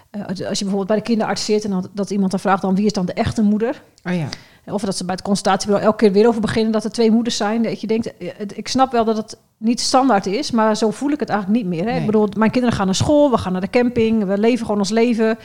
eh, 0.09 0.25
als 0.25 0.37
je 0.37 0.45
bijvoorbeeld 0.45 0.87
bij 0.87 0.97
de 0.97 1.03
kinderarts 1.03 1.45
zit 1.45 1.63
en 1.63 1.71
dat, 1.71 1.89
dat 1.93 2.09
iemand 2.09 2.31
dan 2.31 2.39
vraagt 2.39 2.61
dan 2.61 2.75
wie 2.75 2.85
is 2.85 2.93
dan 2.93 3.05
de 3.05 3.13
echte 3.13 3.41
moeder. 3.41 3.81
Oh 4.03 4.13
ja. 4.13 4.27
Of 4.65 4.81
dat 4.81 4.97
ze 4.97 5.05
bij 5.05 5.13
het 5.13 5.23
consultatiebureau 5.23 5.85
elke 5.85 5.97
keer 5.97 6.11
weer 6.11 6.27
over 6.27 6.41
beginnen 6.41 6.71
dat 6.71 6.83
er 6.83 6.91
twee 6.91 7.11
moeders 7.11 7.37
zijn. 7.37 7.63
Dat 7.63 7.81
je 7.81 7.87
denkt, 7.87 8.17
eh, 8.17 8.27
ik 8.53 8.67
snap 8.67 8.91
wel 8.91 9.05
dat 9.05 9.17
het 9.17 9.37
niet 9.57 9.79
standaard 9.79 10.25
is, 10.25 10.51
maar 10.51 10.77
zo 10.77 10.91
voel 10.91 11.11
ik 11.11 11.19
het 11.19 11.29
eigenlijk 11.29 11.61
niet 11.61 11.69
meer. 11.69 11.83
Hè? 11.85 11.91
Nee. 11.91 11.99
Ik 11.99 12.05
bedoel, 12.05 12.27
mijn 12.37 12.51
kinderen 12.51 12.77
gaan 12.77 12.85
naar 12.85 12.95
school, 12.95 13.31
we 13.31 13.37
gaan 13.37 13.51
naar 13.51 13.61
de 13.61 13.69
camping, 13.69 14.23
we 14.23 14.37
leven 14.37 14.65
gewoon 14.65 14.81
ons 14.81 14.89
leven. 14.89 15.37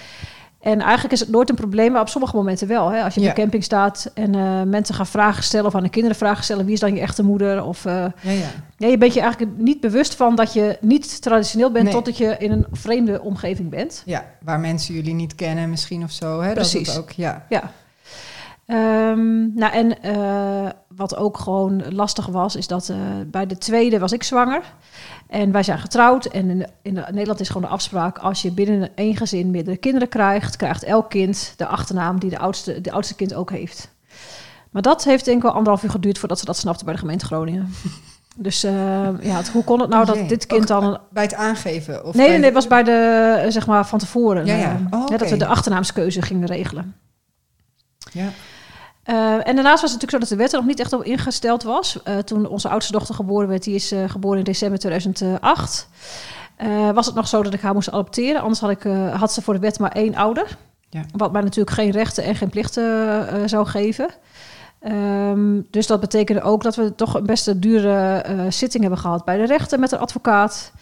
En 0.65 0.81
eigenlijk 0.81 1.13
is 1.13 1.21
het 1.21 1.29
nooit 1.29 1.49
een 1.51 1.55
probleem, 1.57 1.93
maar 1.93 2.01
op 2.01 2.09
sommige 2.09 2.37
momenten 2.37 2.69
wel. 2.69 2.89
Hè? 2.89 3.03
Als 3.03 3.15
je 3.15 3.21
op 3.21 3.27
Ja. 3.27 3.33
de 3.35 3.41
camping 3.41 3.65
staat 3.65 4.11
en 4.15 4.35
eh, 4.35 4.63
mensen 4.63 4.95
gaan 4.95 5.07
vragen 5.07 5.43
stellen 5.43 5.67
of 5.67 5.75
aan 5.75 5.83
de 5.83 5.89
kinderen 5.89 6.17
vragen 6.17 6.45
stellen, 6.45 6.65
wie 6.65 6.75
is 6.75 6.81
dan 6.81 6.95
je 6.95 7.01
echte 7.01 7.23
moeder? 7.25 7.65
Of 7.65 7.85
eh, 7.85 7.93
Ja, 8.21 8.31
ja. 8.31 8.47
ja, 8.77 8.87
je 8.87 8.99
bent 8.99 9.15
je 9.15 9.21
eigenlijk 9.21 9.53
niet 9.57 9.81
bewust 9.81 10.15
van 10.15 10.35
dat 10.35 10.53
je 10.53 10.77
niet 10.81 11.23
traditioneel 11.23 11.71
bent 11.71 11.85
Nee. 11.85 11.93
totdat 11.93 12.17
je 12.17 12.37
in 12.39 12.51
een 12.53 12.67
vreemde 12.73 13.21
omgeving 13.23 13.71
bent. 13.71 14.03
Ja, 14.05 14.25
waar 14.43 14.61
mensen 14.61 14.95
jullie 14.95 15.15
niet 15.15 15.35
kennen 15.35 15.71
misschien 15.71 16.03
of 16.03 16.11
zo. 16.11 16.41
Hè? 16.41 16.47
Dat 16.47 16.55
Precies. 16.55 16.89
het 16.89 16.99
ook, 16.99 17.11
ja. 17.11 17.45
Ja. 17.49 17.71
Ehm, 18.67 19.55
nou, 19.55 19.73
en 19.73 20.03
eh, 20.03 20.71
wat 20.97 21.17
ook 21.17 21.39
gewoon 21.39 21.83
lastig 21.95 22.27
was, 22.27 22.57
is 22.57 22.67
dat 22.67 22.89
eh, 22.89 22.97
bij 23.27 23.47
de 23.47 23.59
tweede 23.59 23.99
was 23.99 24.13
ik 24.13 24.23
zwanger. 24.23 24.63
En 25.29 25.53
wij 25.53 25.63
zijn 25.63 25.79
getrouwd. 25.79 26.25
En 26.25 26.51
in, 26.51 26.67
in 26.83 26.93
Nederland 27.11 27.41
is 27.41 27.47
gewoon 27.49 27.63
de 27.63 27.69
afspraak: 27.75 28.19
als 28.19 28.43
je 28.43 28.51
binnen 28.53 28.91
één 28.95 29.17
gezin 29.17 29.51
meerdere 29.51 29.77
kinderen 29.77 30.09
krijgt, 30.09 30.57
krijgt 30.57 30.83
elk 30.83 31.11
kind 31.11 31.55
de 31.57 31.67
achternaam 31.67 32.19
die 32.21 32.31
de 32.31 32.39
oudste, 32.39 32.81
de 32.81 32.93
oudste 32.93 33.15
kind 33.15 33.35
ook 33.35 33.51
heeft. 33.51 33.93
Maar 34.71 34.83
dat 34.83 35.05
heeft 35.05 35.25
denk 35.25 35.37
ik 35.37 35.43
wel 35.43 35.53
anderhalf 35.53 35.83
uur 35.83 35.91
geduurd 35.91 36.19
voordat 36.19 36.39
ze 36.39 36.45
dat 36.45 36.57
snapten 36.57 36.85
bij 36.85 36.95
de 36.95 37.01
gemeente 37.01 37.25
Groningen. 37.25 37.69
Dus 38.37 38.65
eh, 38.65 38.73
ja, 39.21 39.37
het- 39.37 39.49
hoe 39.49 39.65
kon 39.65 39.81
het 39.81 39.89
nou 39.91 40.01
Oh 40.03 40.07
dat 40.09 40.29
dit 40.29 40.47
kind 40.47 40.67
dan 40.69 40.85
een 40.85 40.99
Bij 41.11 41.23
het 41.23 41.35
aangeven? 41.35 42.05
Of 42.07 42.15
Nee, 42.15 42.29
nee, 42.29 42.45
het 42.45 42.55
was 42.55 42.67
bij 42.67 42.83
de, 42.83 43.47
zeg 43.49 43.67
maar, 43.67 43.87
van 43.87 43.99
tevoren. 43.99 44.47
Ja, 44.47 44.55
ja. 44.57 44.81
eh, 44.91 44.99
Oh, 45.01 45.07
dat 45.07 45.21
we 45.21 45.37
de 45.37 45.47
achternaamskeuze 45.47 46.23
gingen 46.23 46.47
regelen. 46.47 46.95
Ja. 48.15 48.29
Eh, 49.03 49.49
en 49.49 49.55
daarnaast 49.55 49.81
was 49.83 49.93
het 49.93 50.01
natuurlijk 50.01 50.11
zo 50.11 50.19
dat 50.19 50.29
de 50.29 50.37
wet 50.37 50.53
er 50.53 50.59
nog 50.59 50.67
niet 50.67 50.81
echt 50.81 50.93
op 50.93 51.05
ingesteld 51.05 51.63
was. 51.63 52.03
Eh, 52.03 52.19
toen 52.19 52.49
onze 52.49 52.69
oudste 52.69 52.93
dochter 52.93 53.15
geboren 53.15 53.49
werd, 53.49 53.63
die 53.65 53.75
is 53.75 53.93
eh, 53.93 53.99
geboren 54.09 54.39
in 54.39 54.45
december 54.45 54.79
2008. 54.79 55.89
eh, 56.57 56.91
was 56.91 57.07
het 57.07 57.15
nog 57.15 57.29
zo 57.29 57.43
dat 57.43 57.55
ik 57.55 57.61
haar 57.61 57.75
moest 57.75 57.91
adopteren. 57.91 58.41
Anders 58.41 58.61
had, 58.61 58.71
ik, 58.71 58.83
had 59.13 59.33
ze 59.33 59.43
voor 59.43 59.55
de 59.55 59.61
wet 59.61 59.79
maar 59.79 59.93
één 59.93 60.15
ouder. 60.15 60.57
Ja. 60.91 61.03
Wat 61.17 61.33
mij 61.33 61.43
natuurlijk 61.43 61.77
geen 61.77 61.91
rechten 61.91 62.25
en 62.25 62.35
geen 62.35 62.49
plichten 62.49 63.49
zou 63.49 63.67
geven. 63.67 64.09
Ehm, 64.81 65.61
dus 65.71 65.87
dat 65.87 66.01
betekende 66.01 66.43
ook 66.43 66.63
dat 66.63 66.77
we 66.77 66.95
toch 66.95 67.15
een 67.15 67.27
best 67.27 67.47
een 67.47 67.61
dure 67.61 68.25
zitting 68.49 68.83
hebben 68.83 69.01
gehad 69.01 69.25
bij 69.25 69.37
de 69.37 69.47
rechter 69.47 69.79
met 69.79 69.93
een 69.93 69.99
advocaat. 69.99 70.73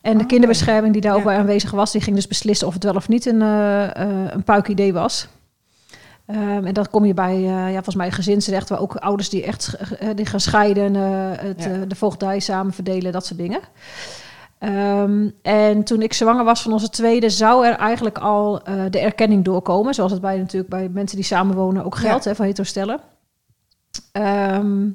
En 0.00 0.16
de 0.16 0.22
Oh, 0.22 0.28
kinderbescherming 0.28 0.92
die 0.92 1.02
daar 1.02 1.14
ook 1.14 1.24
bij 1.24 1.38
aanwezig 1.38 1.70
was, 1.70 1.92
die 1.92 2.00
ging 2.00 2.16
dus 2.16 2.26
beslissen 2.26 2.66
of 2.66 2.74
het 2.74 2.84
wel 2.84 2.94
of 2.94 3.08
niet 3.08 3.26
een, 3.26 3.42
eh, 3.42 4.30
een 4.32 4.44
puik 4.44 4.68
idee 4.68 4.92
was. 4.92 5.28
Ehm, 6.28 6.66
en 6.66 6.74
dan 6.74 6.86
kom 6.90 7.04
je 7.04 7.14
bij, 7.14 7.34
eh, 7.34 7.44
ja, 7.48 7.72
volgens 7.72 7.94
mij 7.94 8.10
gezinsrecht, 8.10 8.68
waar 8.68 8.80
ook 8.80 8.94
ouders 8.96 9.28
die 9.28 9.44
echt 9.44 9.74
eh, 9.74 10.08
die 10.14 10.26
gaan 10.26 10.40
scheiden, 10.40 10.96
eh, 10.96 11.02
het, 11.46 11.62
Ja. 11.64 11.84
de 11.84 11.94
voogdij 11.96 12.38
samen 12.40 12.72
verdelen, 12.72 13.12
dat 13.12 13.26
soort 13.26 13.38
dingen. 13.38 13.60
Ehm, 14.58 15.28
en 15.42 15.84
toen 15.84 16.02
ik 16.02 16.12
zwanger 16.12 16.44
was 16.44 16.62
van 16.62 16.72
onze 16.72 16.88
tweede, 16.90 17.30
zou 17.30 17.66
er 17.66 17.74
eigenlijk 17.76 18.18
al 18.18 18.62
de 18.90 18.98
erkenning 18.98 19.44
doorkomen. 19.44 19.94
Zoals 19.94 20.12
het 20.12 20.20
bij 20.20 20.38
natuurlijk 20.38 20.70
bij 20.70 20.88
mensen 20.88 21.16
die 21.16 21.26
samenwonen 21.26 21.84
ook 21.84 21.94
geldt, 21.96 22.24
Ja. 22.24 22.30
hè, 22.30 22.36
voor 22.36 22.44
hetero-stellen. 22.44 23.00
Ehm, 24.12 24.86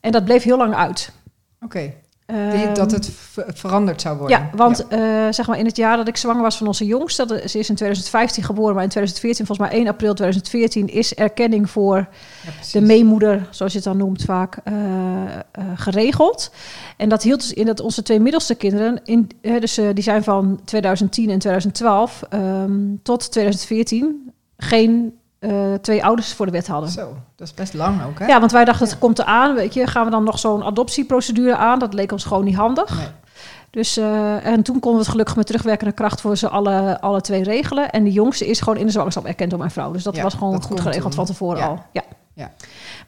en 0.00 0.10
dat 0.12 0.24
bleef 0.24 0.42
heel 0.42 0.56
lang 0.56 0.74
uit. 0.74 1.12
Oké. 1.60 1.78
Die- 1.78 1.94
Ehm, 2.32 2.74
dat 2.74 2.90
het 2.90 3.10
ver- 3.12 3.50
veranderd 3.54 4.00
zou 4.00 4.18
worden. 4.18 4.38
ja, 4.38 4.50
want 4.56 4.88
eh, 4.88 4.98
zeg 5.30 5.46
maar 5.46 5.58
in 5.58 5.66
het 5.66 5.76
jaar 5.76 5.96
dat 5.96 6.08
ik 6.08 6.16
zwanger 6.16 6.42
was 6.42 6.56
van 6.56 6.66
onze 6.66 6.84
jongste, 6.86 7.26
dat- 7.26 7.50
ze 7.50 7.58
is 7.58 7.68
in 7.68 7.74
2015 7.74 8.42
geboren, 8.44 8.74
maar 8.74 8.82
in 8.82 8.88
2014, 8.88 9.46
volgens 9.46 9.68
mij 9.68 9.78
1 9.78 9.88
april 9.88 10.14
2014, 10.14 10.88
is 10.88 11.14
erkenning 11.14 11.70
voor 11.70 11.96
Ja, 11.96 12.50
de 12.72 12.80
meemoeder, 12.80 13.46
zoals 13.50 13.72
je 13.72 13.78
het 13.78 13.86
dan 13.88 13.96
noemt 13.96 14.22
vaak, 14.24 14.56
eh, 14.64 14.74
eh, 15.52 15.64
geregeld. 15.74 16.50
En 16.96 17.08
dat 17.08 17.22
hield 17.22 17.40
dus 17.40 17.52
in 17.52 17.66
dat 17.66 17.80
onze 17.80 18.02
twee 18.02 18.20
middelste 18.20 18.54
kinderen, 18.54 19.00
in, 19.04 19.28
dus, 19.40 19.74
die 19.74 20.02
zijn 20.02 20.22
van 20.22 20.60
2010 20.64 21.30
en 21.30 21.38
2012 21.38 22.22
ehm, 22.28 22.72
tot 23.02 23.30
2014, 23.32 24.32
geen 24.56 25.14
eh, 25.42 25.74
twee 25.80 26.04
ouders 26.04 26.32
voor 26.34 26.46
de 26.46 26.52
wet 26.52 26.66
hadden. 26.66 26.90
Zo, 26.90 27.16
dat 27.36 27.46
is 27.46 27.54
best 27.54 27.74
lang 27.74 28.04
ook, 28.04 28.18
hè? 28.18 28.26
Ja, 28.26 28.40
want 28.40 28.52
wij 28.52 28.64
dachten, 28.64 28.86
het 28.88 28.98
komt 28.98 29.18
eraan, 29.18 29.54
weet 29.54 29.74
je, 29.74 29.86
gaan 29.86 30.04
we 30.04 30.10
dan 30.10 30.24
nog 30.24 30.38
zo'n 30.38 30.64
adoptieprocedure 30.64 31.56
aan? 31.56 31.78
Dat 31.78 31.94
leek 31.94 32.12
ons 32.12 32.24
gewoon 32.24 32.44
niet 32.44 32.56
handig. 32.56 32.96
Nee. 32.96 33.06
Dus, 33.70 33.96
eh, 33.96 34.46
en 34.46 34.62
toen 34.62 34.74
konden 34.74 34.92
we 34.92 34.98
het 34.98 35.08
gelukkig 35.08 35.36
met 35.36 35.46
terugwerkende 35.46 35.92
kracht 35.92 36.20
voor 36.20 36.36
ze 36.36 36.48
alle, 36.48 37.00
alle 37.00 37.20
twee 37.20 37.42
regelen. 37.42 37.90
En 37.90 38.04
de 38.04 38.12
jongste 38.12 38.46
is 38.46 38.60
gewoon 38.60 38.78
in 38.78 38.86
de 38.86 38.92
zwangerschap 38.92 39.24
erkend 39.24 39.50
door 39.50 39.58
mijn 39.58 39.70
vrouw. 39.70 39.92
Dus 39.92 40.02
dat 40.02 40.16
Ja, 40.16 40.22
was 40.22 40.34
gewoon 40.34 40.52
dat 40.52 40.64
goed 40.64 40.80
geregeld 40.80 41.02
toen. 41.02 41.12
van 41.12 41.24
tevoren 41.24 41.58
Ja. 41.58 41.66
al. 41.66 41.82
Ja. 41.92 42.02
Ja. 42.34 42.50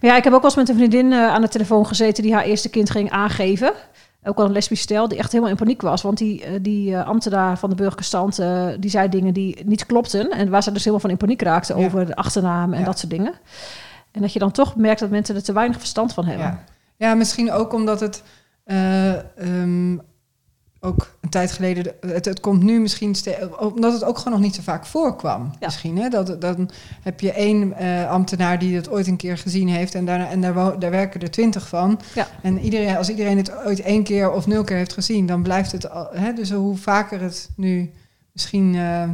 Maar 0.00 0.10
ja, 0.10 0.16
ik 0.16 0.24
heb 0.24 0.32
ook 0.32 0.40
wel 0.42 0.50
eens 0.50 0.58
met 0.58 0.68
een 0.68 0.74
vriendin 0.76 1.12
eh, 1.12 1.26
aan 1.28 1.40
de 1.40 1.48
telefoon 1.48 1.86
gezeten 1.86 2.22
die 2.22 2.34
haar 2.34 2.42
eerste 2.44 2.68
kind 2.68 2.90
ging 2.90 3.10
aangeven. 3.10 3.72
Ook 4.24 4.38
al 4.38 4.44
een 4.44 4.52
lesbisch 4.52 4.80
stel, 4.80 5.08
die 5.08 5.18
echt 5.18 5.30
helemaal 5.32 5.52
in 5.52 5.58
paniek 5.58 5.82
was. 5.82 6.02
Want 6.02 6.18
die, 6.18 6.44
eh, 6.44 6.52
die 6.60 6.94
eh, 6.96 7.06
ambtenaar 7.06 7.58
van 7.58 7.68
de 7.70 7.74
burgerlijke 7.76 8.08
stand, 8.08 8.38
eh, 8.38 8.68
die 8.78 8.90
zei 8.90 9.08
dingen 9.08 9.34
die 9.34 9.64
niet 9.64 9.86
klopten. 9.86 10.30
En 10.30 10.50
waar 10.50 10.62
ze 10.62 10.68
dus 10.72 10.78
helemaal 10.80 11.00
van 11.00 11.10
in 11.10 11.16
paniek 11.16 11.42
raakte 11.42 11.78
Ja. 11.78 11.86
over 11.86 12.06
de 12.06 12.16
achternaam 12.16 12.72
en 12.72 12.78
Ja. 12.78 12.84
dat 12.84 12.98
soort 12.98 13.10
dingen. 13.10 13.34
En 14.10 14.20
dat 14.20 14.32
je 14.32 14.38
dan 14.38 14.50
toch 14.50 14.76
merkt 14.76 15.00
dat 15.00 15.10
mensen 15.10 15.34
er 15.34 15.42
te 15.42 15.52
weinig 15.52 15.78
verstand 15.78 16.12
van 16.14 16.24
hebben. 16.24 16.46
Ja, 16.46 16.64
ja 16.96 17.14
misschien 17.14 17.52
ook 17.52 17.72
omdat 17.72 18.00
het 18.00 18.22
eh, 18.64 19.12
ehm, 19.38 19.98
ook 20.84 21.16
een 21.20 21.28
tijd 21.28 21.52
geleden, 21.52 21.92
het, 22.00 22.24
het 22.24 22.40
komt 22.40 22.62
nu 22.62 22.80
misschien, 22.80 23.16
omdat 23.58 23.92
het 23.92 24.04
ook 24.04 24.18
gewoon 24.18 24.32
nog 24.32 24.42
niet 24.42 24.54
zo 24.54 24.62
vaak 24.62 24.86
voorkwam. 24.86 25.42
Ja. 25.44 25.66
Misschien, 25.66 25.98
hè? 25.98 26.08
Dat, 26.08 26.40
dan 26.40 26.70
heb 27.02 27.20
je 27.20 27.32
één 27.32 27.72
eh, 27.72 28.10
ambtenaar 28.10 28.58
die 28.58 28.76
het 28.76 28.90
ooit 28.90 29.06
een 29.06 29.16
keer 29.16 29.38
gezien 29.38 29.68
heeft 29.68 29.94
en, 29.94 30.04
daarna, 30.04 30.28
en 30.30 30.40
daar, 30.40 30.90
werken 30.90 31.20
er 31.20 31.30
twintig 31.30 31.68
van. 31.68 32.00
Ja. 32.14 32.26
En 32.42 32.58
iedereen, 32.58 32.96
als 32.96 33.08
iedereen 33.08 33.36
het 33.36 33.56
ooit 33.66 33.80
één 33.80 34.02
keer 34.02 34.32
of 34.32 34.46
nul 34.46 34.64
keer 34.64 34.76
heeft 34.76 34.92
gezien, 34.92 35.26
dan 35.26 35.42
blijft 35.42 35.72
het, 35.72 35.90
al, 35.90 36.08
hè? 36.12 36.32
dus 36.32 36.50
hoe 36.50 36.76
vaker 36.76 37.20
het 37.20 37.50
nu 37.56 37.90
misschien 38.32 38.74
eh, 38.74 39.08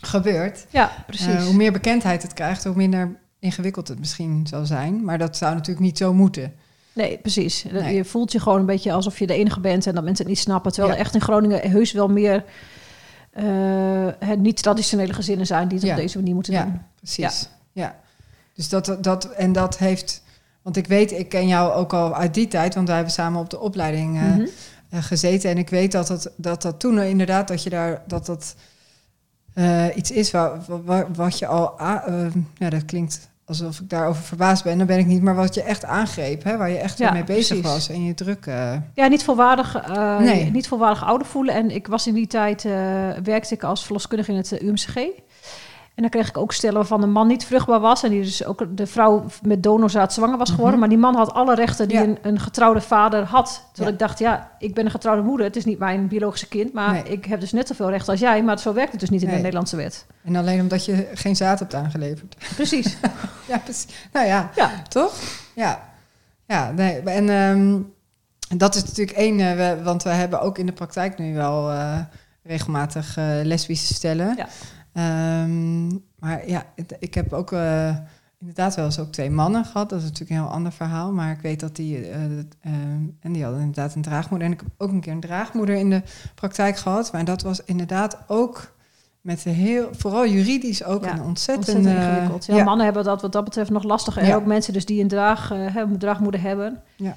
gebeurt, 0.00 0.66
Ja, 0.70 0.90
precies. 1.06 1.26
eh, 1.26 1.44
hoe 1.44 1.54
meer 1.54 1.72
bekendheid 1.72 2.22
het 2.22 2.32
krijgt, 2.32 2.64
hoe 2.64 2.76
minder 2.76 3.18
ingewikkeld 3.38 3.88
het 3.88 3.98
misschien 3.98 4.46
zal 4.46 4.66
zijn. 4.66 5.04
Maar 5.04 5.18
dat 5.18 5.36
zou 5.36 5.54
natuurlijk 5.54 5.86
niet 5.86 5.98
zo 5.98 6.14
moeten. 6.14 6.52
Nee, 6.92 7.18
precies. 7.18 7.64
Nee. 7.72 7.94
Je 7.94 8.04
voelt 8.04 8.32
je 8.32 8.40
gewoon 8.40 8.58
een 8.60 8.66
beetje 8.66 8.92
alsof 8.92 9.18
je 9.18 9.26
de 9.26 9.34
enige 9.34 9.60
bent 9.60 9.86
en 9.86 9.94
dat 9.94 10.04
mensen 10.04 10.24
het 10.24 10.34
niet 10.34 10.42
snappen. 10.42 10.72
Terwijl 10.72 10.92
Ja. 10.94 10.98
er 11.00 11.04
echt 11.06 11.14
in 11.14 11.20
Groningen 11.20 11.70
heus 11.70 11.92
wel 11.92 12.08
meer 12.08 12.44
eh, 13.30 13.44
het 14.18 14.38
niet-traditionele 14.40 15.12
gezinnen 15.12 15.46
zijn 15.46 15.68
die 15.68 15.78
het 15.78 15.86
Ja. 15.86 15.92
op 15.94 16.00
deze 16.00 16.18
manier 16.18 16.34
moeten 16.34 16.52
Ja. 16.52 16.62
doen. 16.64 16.80
Precies. 16.96 17.48
Ja. 17.72 17.98
Dus 18.54 18.68
dat, 18.68 18.96
dat, 19.00 19.24
en 19.24 19.52
dat 19.52 19.78
heeft, 19.78 20.22
want 20.62 20.76
ik 20.76 20.86
weet, 20.86 21.12
ik 21.12 21.28
ken 21.28 21.46
jou 21.46 21.72
ook 21.72 21.92
al 21.92 22.14
uit 22.14 22.34
die 22.34 22.48
tijd, 22.48 22.74
want 22.74 22.86
wij 22.86 22.96
hebben 22.96 23.14
samen 23.14 23.40
op 23.40 23.50
de 23.50 23.60
opleiding 23.60 24.16
eh, 24.16 24.22
Mhm. 24.22 24.46
eh, 24.90 25.02
gezeten. 25.02 25.50
En 25.50 25.58
ik 25.58 25.68
weet 25.68 25.92
dat 25.92 26.06
dat, 26.06 26.30
dat, 26.36 26.62
dat 26.62 26.80
toen 26.80 26.98
inderdaad, 27.00 27.48
dat 27.48 27.62
je 27.62 27.70
daar, 27.70 28.02
dat 28.06 28.26
dat 28.26 28.54
eh, 29.54 29.84
iets 29.94 30.10
is 30.10 30.30
waar, 30.30 30.60
wa- 30.84 31.06
wat 31.14 31.38
je 31.38 31.46
al, 31.46 31.78
eh, 31.78 32.26
ja, 32.58 32.70
dat 32.70 32.84
klinkt 32.84 33.29
alsof 33.50 33.80
ik 33.80 33.88
daarover 33.90 34.22
verbaasd 34.22 34.64
ben, 34.64 34.78
dan 34.78 34.86
ben 34.86 34.98
ik 34.98 35.06
niet, 35.06 35.22
maar 35.22 35.34
wat 35.34 35.54
je 35.54 35.62
echt 35.62 35.84
aangreep, 35.84 36.42
hè, 36.44 36.56
waar 36.56 36.70
je 36.70 36.76
echt 36.78 36.98
Ja, 36.98 37.12
mee 37.12 37.24
bezig 37.24 37.60
precies. 37.60 37.62
was 37.74 37.88
en 37.88 38.04
je 38.04 38.14
druk. 38.14 38.46
eh, 38.46 38.72
Ja, 38.94 39.06
niet 39.06 39.24
volwaardig, 39.24 39.76
eh, 39.76 40.18
Nee. 40.18 40.50
niet 40.50 40.68
volwaardig 40.68 41.04
ouder 41.04 41.26
voelen. 41.26 41.54
En 41.54 41.70
ik 41.70 41.86
was 41.86 42.06
in 42.06 42.14
die 42.14 42.26
tijd, 42.26 42.64
eh, 42.64 42.72
werkte 43.22 43.54
ik 43.54 43.62
als 43.64 43.84
verloskundige 43.84 44.30
in 44.30 44.36
het 44.36 44.62
UMCG. 44.62 44.96
En 46.00 46.06
dan 46.10 46.20
kreeg 46.20 46.28
ik 46.28 46.38
ook 46.38 46.52
stellen 46.52 46.76
waarvan 46.76 47.00
de 47.00 47.06
man 47.06 47.26
niet 47.26 47.44
vruchtbaar 47.44 47.80
was. 47.80 48.02
En 48.02 48.10
die 48.10 48.22
dus 48.22 48.44
ook 48.44 48.76
de 48.76 48.86
vrouw 48.86 49.24
met 49.42 49.62
donorzaad 49.62 50.12
zwanger 50.12 50.38
was 50.38 50.48
geworden. 50.50 50.70
Mhm. 50.70 50.80
Maar 50.80 50.88
die 50.88 50.98
man 50.98 51.14
had 51.16 51.32
alle 51.32 51.54
rechten 51.54 51.88
die 51.88 51.96
Ja. 51.98 52.04
een, 52.04 52.18
een 52.22 52.40
getrouwde 52.40 52.80
vader 52.80 53.24
had. 53.24 53.64
Terwijl 53.72 53.86
Ja. 53.86 53.92
ik 53.92 53.98
dacht, 54.08 54.18
ja, 54.18 54.50
ik 54.58 54.74
ben 54.74 54.84
een 54.84 54.90
getrouwde 54.90 55.22
moeder. 55.22 55.46
Het 55.46 55.56
is 55.56 55.64
niet 55.64 55.78
mijn 55.78 56.08
biologische 56.08 56.48
kind. 56.48 56.72
Maar 56.72 56.92
Nee. 56.92 57.02
ik 57.02 57.24
heb 57.24 57.40
dus 57.40 57.52
net 57.52 57.66
zoveel 57.68 57.90
rechten 57.90 58.10
als 58.12 58.20
jij. 58.20 58.42
Maar 58.42 58.58
zo 58.58 58.72
werkt 58.72 58.90
het 58.90 59.00
dus 59.00 59.10
niet 59.10 59.20
in 59.20 59.26
Nee. 59.26 59.36
de 59.36 59.42
Nederlandse 59.42 59.76
wet. 59.76 60.06
en 60.24 60.36
alleen 60.36 60.60
omdat 60.60 60.84
je 60.84 61.08
geen 61.14 61.36
zaad 61.36 61.58
hebt 61.58 61.74
aangeleverd. 61.74 62.36
Precies. 62.54 62.96
Ja, 63.48 63.58
precies. 63.58 63.86
Nou 64.12 64.26
ja, 64.26 64.50
ja, 64.54 64.70
toch? 64.88 65.14
Ja. 65.54 65.82
Ja, 66.46 66.70
nee. 66.70 67.00
En 67.00 67.28
ehm, 67.28 67.78
dat 68.58 68.74
is 68.74 68.84
natuurlijk 68.84 69.16
één, 69.16 69.40
eh, 69.58 69.84
want 69.84 70.02
we 70.02 70.08
hebben 70.10 70.40
ook 70.40 70.58
in 70.58 70.66
de 70.66 70.72
praktijk 70.72 71.18
nu 71.18 71.34
wel 71.34 71.70
eh, 71.70 71.98
regelmatig 72.42 73.16
eh, 73.16 73.24
lesbische 73.42 73.94
stellen. 73.94 74.34
Ja. 74.36 74.46
Ehm, 74.92 75.88
maar 76.18 76.48
ja, 76.48 76.64
ik 76.98 77.14
heb 77.14 77.32
ook 77.32 77.52
eh, 77.52 77.96
inderdaad 78.40 78.74
wel 78.74 78.84
eens 78.84 78.98
ook 78.98 79.12
twee 79.12 79.30
mannen 79.30 79.64
gehad. 79.64 79.88
Dat 79.88 79.98
is 79.98 80.04
natuurlijk 80.04 80.30
een 80.30 80.36
heel 80.44 80.54
ander 80.54 80.72
verhaal. 80.72 81.12
Maar 81.12 81.30
ik 81.30 81.40
weet 81.40 81.60
dat 81.60 81.76
die, 81.76 82.08
eh, 82.08 82.24
ehm, 82.60 83.04
en 83.20 83.32
die 83.32 83.42
hadden 83.42 83.60
inderdaad 83.60 83.94
een 83.94 84.02
draagmoeder. 84.02 84.46
En 84.48 84.52
ik 84.54 84.60
heb 84.60 84.68
ook 84.78 84.90
een 84.90 85.00
keer 85.00 85.12
een 85.12 85.20
draagmoeder 85.20 85.74
in 85.76 85.90
de 85.90 86.02
praktijk 86.34 86.76
gehad. 86.76 87.12
Maar 87.12 87.24
dat 87.24 87.42
was 87.42 87.64
inderdaad 87.64 88.18
ook 88.26 88.72
met 89.20 89.44
een 89.44 89.54
heel, 89.54 89.88
vooral 89.92 90.26
juridisch 90.26 90.84
ook 90.84 91.04
Ja, 91.04 91.12
een 91.12 91.22
ontzettend, 91.22 91.76
ontzettend 91.76 91.86
eh, 92.04 92.08
ingewikkeld. 92.08 92.46
Ja, 92.46 92.56
ja. 92.56 92.64
Mannen 92.64 92.84
hebben 92.84 93.04
dat 93.04 93.22
wat 93.22 93.32
dat 93.32 93.44
betreft 93.44 93.70
nog 93.70 93.82
lastiger. 93.82 94.22
En 94.22 94.28
Ja. 94.28 94.34
ook 94.34 94.46
mensen 94.46 94.72
dus 94.72 94.84
die 94.86 95.02
een 95.02 95.08
draag, 95.08 95.52
draagmoeder 95.98 96.40
hebben. 96.40 96.82
Ja. 96.96 97.16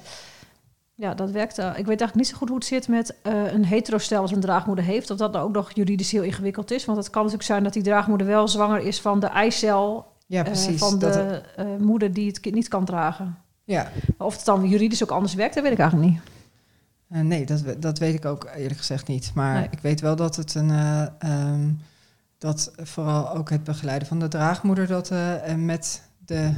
Ja, 0.96 1.14
dat 1.14 1.30
werkt. 1.30 1.58
eh, 1.58 1.66
ik 1.66 1.72
weet 1.74 1.86
eigenlijk 1.86 2.14
niet 2.14 2.26
zo 2.28 2.36
goed 2.36 2.48
hoe 2.48 2.56
het 2.58 2.66
zit 2.66 2.88
met 2.88 3.14
eh, 3.22 3.52
een 3.52 3.64
hetero-stel 3.64 4.20
als 4.20 4.32
een 4.32 4.40
draagmoeder 4.40 4.84
heeft. 4.84 5.10
Of 5.10 5.16
dat 5.18 5.32
dan 5.32 5.42
ook 5.42 5.52
nog 5.52 5.70
juridisch 5.74 6.10
heel 6.12 6.22
ingewikkeld 6.22 6.70
is. 6.70 6.84
Want 6.84 6.98
het 6.98 7.10
kan 7.10 7.20
natuurlijk 7.22 7.48
zijn 7.48 7.62
dat 7.64 7.72
die 7.72 7.82
draagmoeder 7.82 8.26
wel 8.26 8.48
zwanger 8.48 8.80
is 8.80 9.00
van 9.00 9.20
de 9.20 9.26
eicel 9.26 10.06
Ja, 10.26 10.38
eh, 10.38 10.44
precies. 10.44 10.78
van 10.78 10.98
de 10.98 11.42
eh, 11.56 11.66
moeder 11.78 12.12
die 12.12 12.26
het 12.26 12.40
kind 12.40 12.54
niet 12.54 12.68
kan 12.68 12.84
dragen. 12.84 13.38
ja, 13.64 13.90
Maar 14.18 14.26
of 14.26 14.36
het 14.36 14.44
dan 14.44 14.68
juridisch 14.68 15.02
ook 15.02 15.10
anders 15.10 15.34
werkt, 15.34 15.54
dat 15.54 15.62
weet 15.62 15.72
ik 15.72 15.78
eigenlijk 15.78 16.10
niet. 16.10 16.20
Nee, 17.22 17.46
dat, 17.46 17.62
dat 17.78 17.98
weet 17.98 18.14
ik 18.14 18.24
ook 18.24 18.50
eerlijk 18.56 18.78
gezegd 18.78 19.06
niet. 19.08 19.30
Maar 19.34 19.54
Nee. 19.54 19.68
ik 19.70 19.78
weet 19.78 20.00
wel 20.00 20.16
dat 20.16 20.36
het 20.36 20.54
een. 20.54 20.70
eh, 20.70 21.06
ehm, 21.18 21.70
dat 22.38 22.72
vooral 22.76 23.30
ook 23.34 23.50
het 23.50 23.64
begeleiden 23.64 24.08
van 24.08 24.18
de 24.18 24.28
draagmoeder 24.28 24.86
dat 24.86 25.10
en 25.42 25.64
met 25.64 26.02
de 26.18 26.52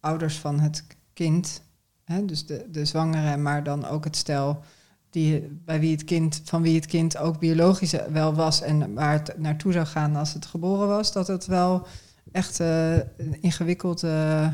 ouders 0.00 0.38
van 0.38 0.60
het 0.60 0.84
kind, 1.12 1.62
hè, 2.08 2.24
dus 2.24 2.46
de, 2.46 2.66
de 2.70 2.84
zwangere, 2.84 3.36
maar 3.36 3.64
dan 3.64 3.86
ook 3.86 4.04
het 4.04 4.16
stel 4.16 4.62
die, 5.10 5.60
bij 5.64 5.80
wie 5.80 5.92
het 5.92 6.04
kind, 6.04 6.40
van 6.44 6.62
wie 6.62 6.74
het 6.74 6.86
kind 6.86 7.16
ook 7.16 7.38
biologisch 7.38 7.94
wel 8.12 8.34
was 8.34 8.60
en 8.60 8.94
waar 8.94 9.12
het 9.12 9.38
naartoe 9.38 9.72
zou 9.72 9.86
gaan 9.86 10.16
als 10.16 10.34
het 10.34 10.46
geboren 10.46 10.88
was, 10.88 11.12
dat 11.12 11.26
het 11.26 11.46
wel 11.46 11.86
echt 12.32 12.58
een 12.58 13.42
ingewikkeld, 13.42 14.02
eh, 14.02 14.48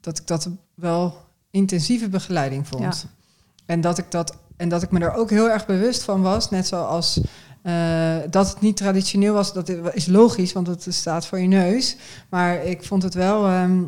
dat 0.00 0.18
ik 0.18 0.26
dat 0.26 0.48
wel 0.74 1.16
intensieve 1.50 2.08
begeleiding 2.08 2.68
vond. 2.68 3.06
En 3.66 3.80
dat 3.80 3.98
ik 3.98 4.10
dat 4.10 4.36
en 4.56 4.68
dat 4.68 4.82
ik 4.82 4.90
me 4.90 5.00
er 5.00 5.14
ook 5.14 5.30
heel 5.30 5.50
erg 5.50 5.66
bewust 5.66 6.02
van 6.02 6.22
was, 6.22 6.50
net 6.50 6.66
zoals 6.66 7.20
eh, 7.62 8.16
dat 8.30 8.48
het 8.48 8.60
niet 8.60 8.76
traditioneel 8.76 9.34
was, 9.34 9.52
dat 9.52 9.68
is 9.68 10.06
logisch, 10.06 10.52
want 10.52 10.66
het 10.66 10.86
staat 10.88 11.26
voor 11.26 11.38
je 11.38 11.46
neus. 11.46 11.96
Maar 12.30 12.64
ik 12.64 12.84
vond 12.84 13.02
het 13.02 13.14
wel. 13.14 13.46
ehm, 13.46 13.82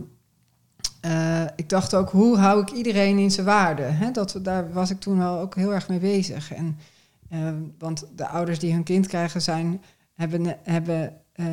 eh, 1.07 1.43
ik 1.57 1.69
dacht 1.69 1.95
ook, 1.95 2.11
hoe 2.11 2.37
hou 2.37 2.61
ik 2.61 2.71
iedereen 2.71 3.19
in 3.19 3.31
zijn 3.31 3.47
waarde? 3.47 3.83
Hè? 3.83 4.11
Dat, 4.11 4.39
daar 4.43 4.73
was 4.73 4.91
ik 4.91 5.01
toen 5.01 5.19
wel 5.19 5.39
ook 5.39 5.55
heel 5.55 5.75
erg 5.75 5.89
mee 5.89 5.99
bezig. 5.99 6.53
En, 6.55 6.79
eh, 7.31 7.39
want 7.79 8.07
de 8.17 8.29
ouders 8.29 8.59
die 8.59 8.73
hun 8.73 8.83
kind 8.83 9.07
krijgen 9.07 9.43
zijn, 9.43 9.83
hebben, 10.15 10.57
hebben 10.63 11.13
eh, 11.33 11.47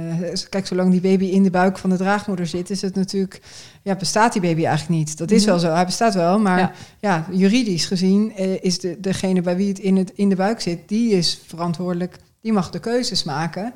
kijk, 0.49 0.67
zolang 0.67 0.91
die 0.91 1.01
baby 1.01 1.25
in 1.25 1.43
de 1.43 1.49
buik 1.49 1.77
van 1.77 1.89
de 1.89 1.95
draagmoeder 1.97 2.47
zit, 2.47 2.69
is 2.69 2.81
het 2.81 2.95
natuurlijk, 2.95 3.41
ja, 3.81 3.95
bestaat 3.95 4.33
die 4.33 4.41
baby 4.41 4.65
eigenlijk 4.65 4.99
niet. 4.99 5.17
Dat 5.17 5.31
is 5.31 5.41
Mhm. 5.41 5.49
wel 5.49 5.59
zo, 5.59 5.71
hij 5.73 5.85
bestaat 5.85 6.13
wel, 6.13 6.39
maar 6.39 6.59
Ja. 6.59 6.71
ja, 6.99 7.25
juridisch 7.31 7.85
gezien 7.85 8.37
is 8.61 8.79
de, 8.79 8.97
degene 8.99 9.41
bij 9.41 9.55
wie 9.55 9.67
het 9.67 9.79
in, 9.79 9.97
het 9.97 10.11
in 10.15 10.29
de 10.29 10.35
buik 10.35 10.61
zit, 10.61 10.79
die 10.87 11.11
is 11.11 11.41
verantwoordelijk, 11.47 12.17
die 12.41 12.53
mag 12.53 12.69
de 12.69 12.79
keuzes 12.79 13.23
maken. 13.23 13.73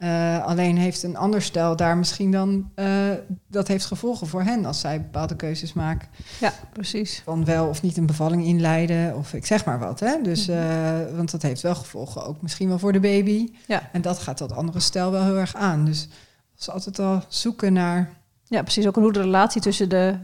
Eh, 0.00 0.44
alleen 0.44 0.76
heeft 0.76 1.02
een 1.02 1.16
ander 1.16 1.42
stel 1.42 1.76
daar 1.76 1.96
misschien 1.96 2.30
dan, 2.30 2.70
eh, 2.74 2.86
dat 3.48 3.68
heeft 3.68 3.84
gevolgen 3.84 4.26
voor 4.26 4.42
hen 4.42 4.64
als 4.64 4.80
zij 4.80 5.00
bepaalde 5.02 5.36
keuzes 5.36 5.72
maken. 5.72 6.08
Ja, 6.40 6.52
precies. 6.72 7.20
Van 7.24 7.44
wel 7.44 7.66
of 7.66 7.82
niet 7.82 7.96
een 7.96 8.06
bevalling 8.06 8.44
inleiden, 8.44 9.16
of 9.16 9.32
ik 9.34 9.46
zeg 9.46 9.64
maar 9.64 9.78
wat. 9.78 10.00
Hè? 10.00 10.22
Dus, 10.22 10.46
Mhm. 10.46 10.58
eh, 10.58 11.16
want 11.16 11.30
dat 11.30 11.42
heeft 11.42 11.60
wel 11.60 11.74
gevolgen, 11.74 12.24
ook 12.26 12.42
misschien 12.42 12.68
wel 12.68 12.78
voor 12.78 12.92
de 12.92 13.00
baby. 13.00 13.48
Ja. 13.66 13.88
En 13.92 14.02
dat 14.02 14.18
gaat 14.18 14.38
dat 14.38 14.52
andere 14.52 14.80
stel 14.80 15.10
wel 15.10 15.24
heel 15.24 15.36
erg 15.38 15.54
aan. 15.54 15.84
Dus 15.84 16.00
het 16.00 16.60
is 16.60 16.70
altijd 16.70 16.98
al 16.98 17.22
zoeken 17.28 17.72
naar. 17.72 18.10
Ja, 18.44 18.62
precies. 18.62 18.86
Ook 18.86 18.94
hoe 18.94 19.12
de 19.12 19.20
relatie 19.20 19.60
tussen 19.60 19.88
de, 19.88 20.16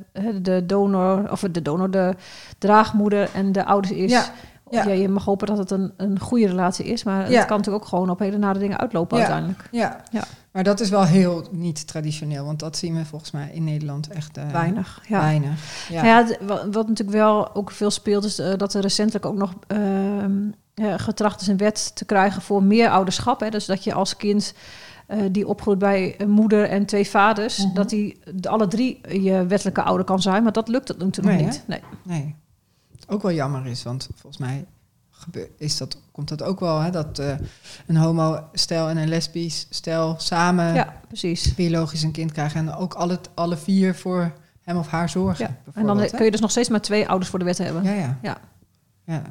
de 0.43 0.67
donor, 0.67 1.31
of 1.31 1.41
de 1.51 1.63
donor, 1.63 1.91
de 1.91 2.15
draagmoeder 2.59 3.31
en 3.35 3.53
de 3.53 3.65
ouders 3.65 3.93
is. 3.95 4.11
Ja, 4.11 4.25
Ja. 4.71 4.85
ja. 4.85 4.93
je 4.93 5.09
mag 5.09 5.25
hopen 5.25 5.47
dat 5.47 5.59
het 5.59 5.71
een, 5.71 5.93
een 5.97 6.19
goede 6.21 6.47
relatie 6.47 6.85
is, 6.85 7.05
maar 7.05 7.31
Ja. 7.31 7.37
het 7.39 7.47
kan 7.47 7.57
natuurlijk 7.57 7.85
ook 7.85 7.91
gewoon 7.91 8.11
op 8.11 8.19
hele 8.19 8.39
nare 8.39 8.59
dingen 8.59 8.79
uitlopen 8.79 9.17
Ja. 9.19 9.23
uiteindelijk. 9.25 9.69
Ja. 9.71 10.01
Ja. 10.11 10.25
maar 10.53 10.63
dat 10.63 10.81
is 10.81 10.91
wel 10.91 11.05
heel 11.05 11.45
niet 11.51 11.87
traditioneel, 11.87 12.45
want 12.45 12.59
dat 12.59 12.77
zien 12.77 12.95
we 12.97 13.05
volgens 13.05 13.31
mij 13.31 13.51
in 13.53 13.65
Nederland 13.65 14.09
echt 14.09 14.37
eh, 14.37 14.51
Weinig. 14.51 15.03
Ja. 15.09 15.21
weinig. 15.21 15.87
Ja. 15.89 16.03
Nou 16.03 16.37
wat 16.71 16.89
natuurlijk 16.89 17.17
wel 17.19 17.55
ook 17.55 17.71
veel 17.71 17.91
speelt, 17.91 18.25
is 18.25 18.39
eh, 18.39 18.53
dat 18.57 18.75
er 18.75 18.81
recentelijk 18.81 19.27
ook 19.27 19.37
nog 19.37 19.53
ja, 20.75 20.99
getracht 20.99 21.41
is 21.41 21.47
een 21.47 21.57
wet 21.57 21.97
te 21.97 22.05
krijgen 22.05 22.43
voor 22.43 22.63
meer 22.63 22.89
ouderschap. 22.89 23.41
Hè. 23.41 23.49
Dus 23.51 23.67
dat 23.67 23.85
je 23.85 23.95
als 23.95 24.17
kind 24.17 24.55
die 25.31 25.49
opgroeit 25.49 25.79
bij 25.79 26.15
een 26.19 26.31
moeder 26.31 26.69
en 26.69 26.87
twee 26.87 27.07
vaders, 27.09 27.65
Mhm. 27.65 27.75
dat 27.75 27.89
die 27.89 28.19
de- 28.35 28.49
alle 28.49 28.67
drie 28.69 29.01
je 29.23 29.47
wettelijke 29.47 29.83
ouder 29.83 30.07
kan 30.07 30.23
zijn. 30.23 30.43
Maar 30.43 30.53
dat 30.53 30.69
lukt 30.69 30.89
het 30.89 30.99
natuurlijk 30.99 31.37
Nee, 31.37 31.45
niet. 31.47 31.65
Nee. 31.67 31.81
Nee. 32.05 32.35
Ook 33.07 33.23
wel 33.23 33.33
jammer 33.33 33.67
is, 33.67 33.83
want 33.83 34.09
volgens 34.15 34.39
mij 34.43 34.65
is 35.57 35.77
dat, 35.77 35.99
komt 36.13 36.29
dat 36.29 36.43
ook 36.43 36.61
wel, 36.61 36.81
hè, 36.81 36.91
dat 36.91 37.19
eh, 37.19 37.35
een 37.87 37.97
homo-stel 37.97 38.89
en 38.89 38.97
een 38.97 39.09
lesbisch 39.09 39.67
stel 39.71 40.15
samen 40.19 40.75
Ja, 40.75 41.01
precies. 41.07 41.55
biologisch 41.55 42.03
een 42.03 42.11
kind 42.13 42.33
krijgen 42.33 42.61
en 42.61 42.75
ook 42.75 42.95
alle, 42.95 43.19
alle 43.35 43.57
vier 43.57 43.95
voor 43.95 44.33
hem 44.63 44.77
of 44.77 44.89
haar 44.89 45.09
zorgen. 45.09 45.47
Ja, 45.65 45.73
En 45.75 45.87
dan 45.87 45.99
hè? 45.99 46.07
kun 46.07 46.25
je 46.25 46.31
dus 46.31 46.41
nog 46.41 46.51
steeds 46.51 46.69
maar 46.69 46.81
twee 46.81 47.09
ouders 47.09 47.31
voor 47.31 47.39
de 47.39 47.45
wet 47.45 47.59
hebben. 47.59 47.83
Ja, 47.83 47.93
ja. 47.93 48.19
Ja. 48.23 48.39
ja. 49.05 49.23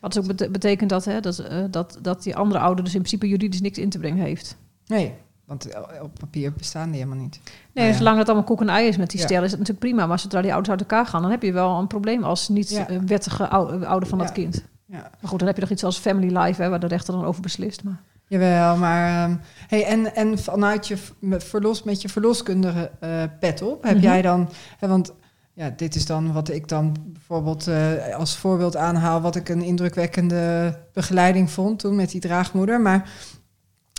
Wat 0.00 0.12
dus 0.12 0.22
ook 0.22 0.28
bete- 0.28 0.50
betekent 0.50 0.90
dat, 0.90 1.04
hè, 1.04 1.20
dat, 1.20 1.38
eh, 1.38 1.64
dat, 1.70 1.98
dat 2.02 2.22
die 2.22 2.36
andere 2.36 2.60
ouder 2.60 2.84
dus 2.84 2.94
in 2.94 3.00
principe 3.00 3.28
juridisch 3.28 3.60
niks 3.60 3.78
in 3.78 3.90
te 3.90 3.98
brengen 3.98 4.24
heeft. 4.24 4.56
Nee, 4.86 5.14
want 5.50 5.68
eh, 5.68 6.02
op 6.02 6.18
papier 6.18 6.52
bestaan 6.52 6.90
die 6.90 7.00
helemaal 7.00 7.22
niet. 7.22 7.40
Nee, 7.44 7.54
Nou 7.74 7.88
ja. 7.88 7.94
zolang 7.96 8.18
het 8.18 8.26
allemaal 8.26 8.44
koek 8.46 8.60
en 8.60 8.68
ei 8.68 8.88
is 8.88 8.96
met 8.96 9.10
die 9.10 9.20
Ja. 9.20 9.26
stel, 9.26 9.42
is 9.44 9.50
het 9.50 9.58
natuurlijk 9.60 9.86
prima. 9.86 10.06
Maar 10.06 10.18
zodra 10.18 10.40
die 10.40 10.50
ouders 10.52 10.70
uit 10.70 10.80
elkaar 10.80 11.06
gaan, 11.06 11.22
dan 11.22 11.30
heb 11.30 11.42
je 11.42 11.52
wel 11.52 11.78
een 11.78 11.86
probleem 11.86 12.24
als 12.24 12.48
niet 12.48 12.70
Ja. 12.70 12.88
eh, 12.88 13.50
ouder 13.88 14.08
van 14.08 14.18
dat 14.18 14.32
kind. 14.32 14.64
Ja. 14.86 14.96
Maar 14.96 15.30
goed, 15.30 15.38
dan 15.38 15.46
heb 15.48 15.56
je 15.56 15.62
nog 15.62 15.70
iets 15.70 15.84
als 15.84 15.98
family 15.98 16.36
life, 16.38 16.62
hè, 16.62 16.68
waar 16.68 16.80
de 16.80 16.86
rechter 16.86 17.14
dan 17.14 17.24
over 17.24 17.42
beslist. 17.42 17.84
Maar 17.84 18.00
Jawel, 18.26 18.76
maar... 18.76 19.28
ehm, 19.30 19.36
Hey, 19.66 19.84
en, 19.86 20.14
en 20.14 20.38
vanuit 20.38 20.88
je 20.88 20.96
verlos, 21.38 21.82
met 21.82 22.02
je 22.02 22.08
verloskundige 22.08 22.90
eh, 23.00 23.22
pet 23.40 23.62
op, 23.62 23.82
heb 23.82 23.94
Mhm. 23.96 24.04
jij 24.04 24.22
dan, 24.22 24.48
hè, 24.78 24.88
want 24.88 25.12
ja, 25.52 25.70
dit 25.76 25.94
is 25.94 26.06
dan 26.06 26.32
wat 26.32 26.48
ik 26.50 26.68
dan 26.68 26.96
bijvoorbeeld 27.06 27.66
eh, 27.66 28.14
als 28.16 28.36
voorbeeld 28.36 28.76
aanhaal, 28.76 29.20
wat 29.20 29.36
ik 29.36 29.48
een 29.48 29.62
indrukwekkende 29.62 30.74
begeleiding 30.92 31.50
vond 31.50 31.78
toen 31.78 31.94
met 31.96 32.10
die 32.10 32.20
draagmoeder. 32.20 32.80
Maar 32.80 33.10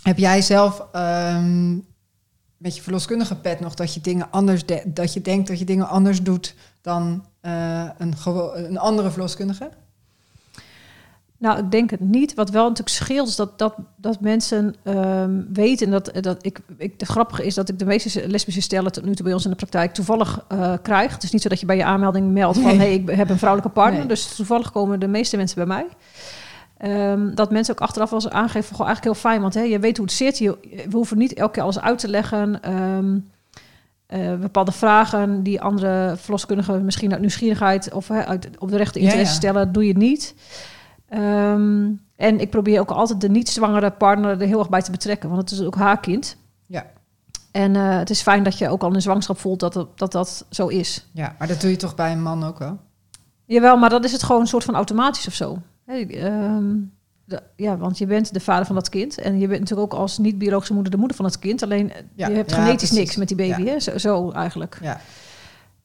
heb 0.03 0.17
jij 0.17 0.41
zelf 0.41 0.83
ehm, 0.91 1.73
met 2.57 2.75
je 2.75 2.81
verloskundige 2.81 3.35
pet 3.35 3.59
nog 3.59 3.73
dat 3.73 3.93
je 3.93 4.01
dingen 4.01 4.31
anders, 4.31 4.65
de- 4.65 4.83
dat 4.85 5.13
je 5.13 5.21
denkt 5.21 5.47
dat 5.47 5.59
je 5.59 5.65
dingen 5.65 5.87
anders 5.87 6.21
doet 6.21 6.55
dan 6.81 7.25
eh, 7.41 7.89
een, 7.97 8.13
een 8.53 8.77
andere 8.77 9.11
verloskundige? 9.11 9.69
Nou, 11.37 11.59
ik 11.59 11.71
denk 11.71 11.89
het 11.89 11.99
niet. 11.99 12.33
Wat 12.33 12.49
wel 12.49 12.61
natuurlijk 12.63 12.89
scheelt, 12.95 13.27
is 13.27 13.35
dat, 13.35 13.59
dat, 13.59 13.75
dat 13.95 14.19
mensen 14.19 14.75
ehm, 14.83 15.41
weten 15.53 15.89
dat, 15.89 16.11
dat 16.19 16.45
ik, 16.45 16.59
ik. 16.77 16.93
Het 16.97 17.09
grappige 17.09 17.45
is 17.45 17.55
dat 17.55 17.69
ik 17.69 17.79
de 17.79 17.85
meeste 17.85 18.27
lesbische 18.27 18.61
stellen 18.61 18.91
tot 18.91 19.05
nu 19.05 19.15
toe 19.15 19.23
bij 19.25 19.33
ons 19.33 19.43
in 19.43 19.49
de 19.49 19.55
praktijk 19.55 19.93
toevallig 19.93 20.45
eh, 20.47 20.73
krijg. 20.81 21.13
Het 21.13 21.23
is 21.23 21.31
niet 21.31 21.41
zo 21.41 21.49
dat 21.49 21.59
je 21.59 21.65
bij 21.65 21.75
je 21.77 21.83
aanmelding 21.83 22.31
meldt 22.31 22.57
van 22.57 22.77
Nee. 22.77 22.77
hey, 22.77 22.93
ik 22.93 23.09
heb 23.09 23.29
een 23.29 23.37
vrouwelijke 23.37 23.73
partner. 23.73 23.99
Nee. 23.99 24.07
Dus 24.07 24.35
toevallig 24.35 24.71
komen 24.71 24.99
de 24.99 25.07
meeste 25.07 25.37
mensen 25.37 25.55
bij 25.57 25.65
mij. 25.65 25.85
Ehm, 26.81 27.33
dat 27.35 27.51
mensen 27.51 27.73
ook 27.73 27.81
achteraf 27.81 28.09
wel 28.09 28.21
eens 28.23 28.29
aangeven 28.33 28.75
goh, 28.75 28.85
eigenlijk 28.85 29.15
heel 29.15 29.29
fijn, 29.31 29.41
want 29.41 29.53
hè, 29.53 29.61
je 29.61 29.79
weet 29.79 29.97
hoe 29.97 30.05
het 30.05 30.15
zit. 30.15 30.37
Je, 30.37 30.57
we 30.89 30.95
hoeven 30.95 31.17
niet 31.17 31.33
elke 31.33 31.51
keer 31.53 31.63
alles 31.63 31.79
uit 31.79 31.99
te 31.99 32.07
leggen. 32.07 32.61
Ehm, 32.63 33.17
eh, 34.05 34.35
bepaalde 34.35 34.71
vragen 34.71 35.43
die 35.43 35.61
andere 35.61 36.13
verloskundigen 36.17 36.85
misschien 36.85 37.11
uit 37.11 37.19
nieuwsgierigheid 37.21 37.93
of 37.93 38.07
hè, 38.07 38.25
uit, 38.25 38.49
op 38.59 38.69
de 38.69 38.77
rechte 38.77 38.99
interesse 38.99 39.31
ja. 39.33 39.37
stellen, 39.39 39.71
doe 39.71 39.87
je 39.87 39.97
niet. 39.97 40.35
Ehm, 41.09 41.89
en 42.15 42.39
ik 42.39 42.49
probeer 42.49 42.79
ook 42.79 42.91
altijd 42.91 43.21
de 43.21 43.29
niet-zwangere 43.29 43.91
partner 43.91 44.41
er 44.41 44.47
heel 44.47 44.59
erg 44.59 44.69
bij 44.69 44.81
te 44.81 44.91
betrekken, 44.91 45.29
want 45.29 45.41
het 45.49 45.59
is 45.59 45.65
ook 45.65 45.75
haar 45.75 45.99
kind. 45.99 46.37
Ja. 46.67 46.85
En 47.51 47.75
eh, 47.75 47.97
het 47.97 48.09
is 48.09 48.21
fijn 48.21 48.43
dat 48.43 48.57
je 48.57 48.69
ook 48.69 48.83
al 48.83 48.93
in 48.93 49.01
zwangerschap 49.01 49.39
voelt 49.39 49.59
dat 49.59 49.73
het- 49.73 49.87
dat, 49.97 50.11
dat 50.11 50.45
zo 50.49 50.67
is. 50.67 51.07
Ja, 51.13 51.35
maar 51.39 51.47
dat 51.47 51.61
doe 51.61 51.69
je 51.69 51.75
toch 51.77 51.95
bij 51.95 52.11
een 52.11 52.21
man 52.21 52.43
ook 52.43 52.59
wel? 52.59 52.79
Jawel, 53.45 53.77
maar 53.77 53.89
dan 53.89 54.03
is 54.03 54.11
het 54.11 54.23
gewoon 54.23 54.41
een 54.41 54.47
soort 54.47 54.63
van 54.63 54.75
automatisch 54.75 55.27
of 55.27 55.33
zo. 55.33 55.57
Ehm, 55.99 56.73
de- 57.25 57.41
ja, 57.55 57.77
want 57.77 57.97
je 57.97 58.05
bent 58.05 58.33
de 58.33 58.39
vader 58.39 58.65
van 58.65 58.75
dat 58.75 58.89
kind. 58.89 59.17
En 59.17 59.39
je 59.39 59.47
bent 59.47 59.59
natuurlijk 59.59 59.93
ook 59.93 59.99
als 59.99 60.17
niet-biologische 60.17 60.73
moeder 60.73 60.91
de 60.91 60.97
moeder 60.97 61.15
van 61.17 61.25
het 61.25 61.39
kind. 61.39 61.63
Alleen 61.63 61.91
Ja, 62.15 62.27
je 62.27 62.33
hebt 62.35 62.49
ja, 62.49 62.55
genetisch 62.55 62.77
precies. 62.89 62.97
niks 62.97 63.15
met 63.15 63.27
die 63.27 63.37
baby. 63.37 63.65
Hè? 63.65 63.79
Zo, 63.79 63.97
zo 63.97 64.31
eigenlijk. 64.31 64.77
Ja. 64.81 64.99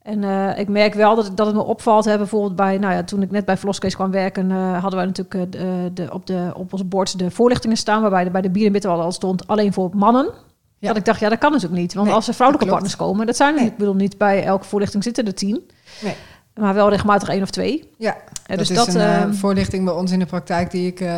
En 0.03 0.25
eh, 0.25 0.59
ik 0.59 0.69
merk 0.69 0.95
wel 0.95 1.15
dat, 1.17 1.37
dat 1.37 1.47
het 1.47 1.57
me 1.57 1.63
opvalt. 1.65 2.05
Hè, 2.05 2.17
bijvoorbeeld 2.17 2.57
bij, 2.57 2.79
nou 2.79 2.95
ja, 2.95 3.03
toen 3.05 3.23
ik 3.23 3.31
net 3.31 3.45
bij 3.45 3.57
Vloskees 3.57 3.95
kwam 3.95 4.11
werken, 4.11 4.51
eh, 4.51 4.73
hadden 4.81 4.99
wij 4.99 5.05
natuurlijk 5.09 5.55
eh, 5.55 5.63
de, 5.95 6.09
op, 6.13 6.27
de, 6.27 6.51
op 6.55 6.73
ons 6.73 6.89
bord 6.89 7.19
de 7.19 7.31
voorlichtingen 7.31 7.77
staan. 7.77 8.01
Waarbij 8.01 8.25
de, 8.25 8.31
bij 8.31 8.41
de 8.43 8.51
bierenbitten 8.51 8.91
al 8.91 9.13
stond 9.13 9.47
alleen 9.47 9.73
voor 9.73 9.91
mannen. 9.95 10.31
Ja. 10.79 10.89
Dat 10.89 10.97
ik 10.97 11.05
dacht, 11.05 11.21
ja, 11.21 11.29
dat 11.29 11.39
kan 11.39 11.53
natuurlijk 11.53 11.81
niet. 11.81 11.95
Want 11.95 12.07
Nee, 12.07 12.17
als 12.17 12.29
er 12.29 12.35
vrouwelijke 12.35 12.71
partners 12.71 12.97
komen, 12.97 13.27
dat 13.27 13.37
zijn 13.37 13.49
er 13.49 13.55
Nee. 13.55 13.65
niet. 13.65 13.73
Ik 13.73 13.79
bedoel, 13.79 13.95
niet 13.95 14.19
bij 14.19 14.45
elke 14.45 14.65
voorlichting 14.65 15.03
zitten 15.03 15.27
er 15.27 15.35
tien. 15.35 15.71
Nee. 16.03 16.15
Maar 16.57 16.75
wel 16.75 16.91
regelmatig 16.91 17.29
één 17.29 17.43
of 17.43 17.51
twee. 17.51 17.91
Ja, 17.97 18.17
dat 18.47 18.59
dus 18.59 18.71
is 18.71 18.77
dat, 18.77 18.89
een 18.89 19.01
eh, 19.01 19.17
ehm, 19.17 19.33
voorlichting 19.33 19.85
bij 19.85 19.95
ons 19.95 20.13
in 20.13 20.19
de 20.19 20.27
praktijk 20.27 20.71
die 20.71 20.87
ik 20.87 21.01
eh, 21.01 21.17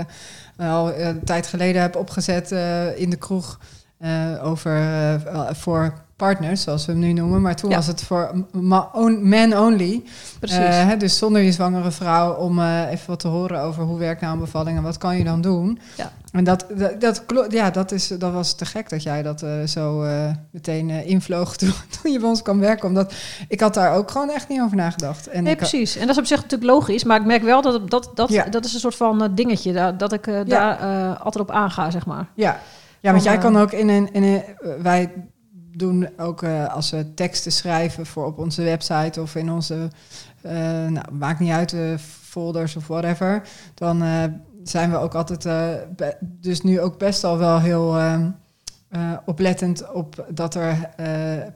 al 0.57 0.92
eh, 0.92 1.07
een 1.07 1.25
tijd 1.25 1.47
geleden 1.47 1.83
heb 1.83 1.97
opgezet 1.97 2.50
in 2.97 3.11
de 3.11 3.16
kroeg 3.16 3.59
over 4.42 4.80
voor 5.54 5.95
partners, 6.19 6.63
zoals 6.63 6.87
we 6.87 6.93
hem 6.93 7.01
nu 7.01 7.13
noemen. 7.13 7.43
Maar 7.43 7.57
toen 7.57 7.71
Ja. 7.71 7.77
was 7.77 7.87
het 7.87 8.03
voor 8.03 8.45
man 8.53 9.59
only. 9.59 10.03
precies. 10.39 10.59
Eh, 10.59 10.87
hè, 10.87 10.97
dus 10.97 11.19
zonder 11.19 11.43
je 11.43 11.53
zwangere 11.53 11.91
vrouw 11.91 12.33
om 12.35 12.59
eh, 12.59 12.91
even 12.91 13.07
wat 13.07 13.21
te 13.21 13.29
horen 13.29 13.61
over 13.61 13.83
hoe 13.83 13.99
werkt 13.99 14.21
nou 14.21 14.33
een 14.33 14.39
bevalling 14.41 14.77
en 14.77 14.83
wat 14.83 14.99
kan 14.99 15.17
je 15.19 15.25
dan 15.25 15.41
doen. 15.41 15.79
Ja. 15.97 16.13
En 16.33 16.45
dat, 16.45 16.67
dat, 16.99 17.25
ja, 17.49 17.71
dat, 17.71 17.93
is, 17.93 18.09
dat 18.09 18.33
was 18.33 18.55
te 18.55 18.65
gek 18.65 18.89
dat 18.89 19.03
jij 19.03 19.23
dat 19.23 19.43
eh, 19.43 19.51
zo 19.67 20.05
meteen 20.51 20.91
invloog 20.91 21.57
toen, 21.57 21.73
toen 22.03 22.13
je 22.13 22.19
bij 22.19 22.29
ons 22.29 22.43
kwam 22.43 22.61
werken. 22.61 22.89
Omdat 22.89 23.13
ik 23.49 23.61
had 23.61 23.75
daar 23.75 23.95
ook 23.95 24.11
gewoon 24.11 24.31
echt 24.31 24.49
niet 24.49 24.61
over 24.61 24.76
nagedacht. 24.76 25.26
En 25.28 25.43
Nee, 25.43 25.57
precies. 25.57 25.95
En 25.97 26.00
dat 26.07 26.11
is 26.11 26.19
op 26.19 26.26
zich 26.26 26.43
natuurlijk 26.43 26.71
logisch. 26.71 27.04
Maar 27.04 27.21
ik 27.21 27.26
merk 27.26 27.43
wel 27.43 27.63
dat 27.63 27.91
dat, 27.91 28.11
dat, 28.15 28.28
Ja. 28.28 28.45
dat 28.45 28.65
is 28.65 28.75
een 28.75 28.81
soort 28.81 28.97
van 28.97 29.31
dingetje. 29.35 29.73
Dat, 29.73 29.99
dat 29.99 30.13
ik 30.13 30.25
daar 30.47 30.76
altijd 31.17 31.45
op 31.49 31.50
aanga, 31.50 31.91
zeg 31.91 32.07
maar. 32.07 32.26
Ja, 32.35 32.61
ja 33.00 33.11
want 33.11 33.25
jij 33.25 33.39
kan 33.39 33.57
ook 33.59 33.73
in 33.73 33.89
een, 33.89 34.13
in 34.13 34.23
een 34.23 34.43
wij 34.83 35.13
doen 35.76 36.09
ook 36.19 36.43
eh, 36.43 36.75
als 36.75 36.91
we 36.91 37.15
teksten 37.15 37.52
schrijven 37.52 38.07
voor 38.07 38.26
op 38.26 38.39
onze 38.39 38.63
website 38.63 39.23
of 39.23 39.35
in 39.35 39.50
onze, 39.50 39.89
eh, 40.41 40.52
nou 40.87 41.13
maakt 41.13 41.41
niet 41.41 41.52
uit, 41.52 41.73
eh, 41.73 41.81
folders 42.23 42.76
of 42.76 42.87
whatever, 42.87 43.43
dan 43.75 44.02
zijn 44.63 44.91
we 44.91 44.97
ook 44.97 45.15
altijd, 45.15 45.43
be- 45.97 46.17
dus 46.21 46.61
nu 46.63 46.81
ook 46.81 46.99
best 46.99 47.25
al 47.25 47.39
wel 47.39 47.61
heel 47.61 47.97
ehm, 47.99 48.31
eh, 48.89 49.13
oplettend 49.25 49.93
op 49.93 50.26
dat 50.31 50.54
er 50.54 50.91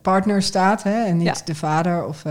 partner 0.03 0.43
staat 0.43 0.83
hè, 0.83 1.05
en 1.05 1.17
niet 1.17 1.27
Ja. 1.27 1.45
de 1.45 1.55
vader 1.55 2.07
of 2.07 2.23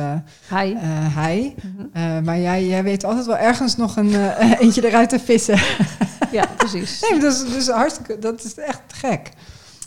Hij. 0.47 0.75
hij. 1.13 1.55
Mhm. 1.93 2.23
Maar 2.23 2.39
jij, 2.39 2.65
jij 2.67 2.83
weet 2.83 3.03
altijd 3.03 3.25
wel 3.25 3.37
ergens 3.37 3.75
nog 3.75 3.95
een 3.95 4.15
eentje 4.59 4.87
eruit 4.87 5.09
te 5.09 5.19
vissen. 5.19 5.59
Ja, 6.31 6.45
precies. 6.57 6.99
Nee, 7.09 7.19
dat 7.19 7.33
is 7.33 7.53
dus 7.53 7.67
hartstikke, 7.69 8.19
dat 8.19 8.43
is 8.43 8.55
echt 8.55 8.81
gek. 8.87 9.31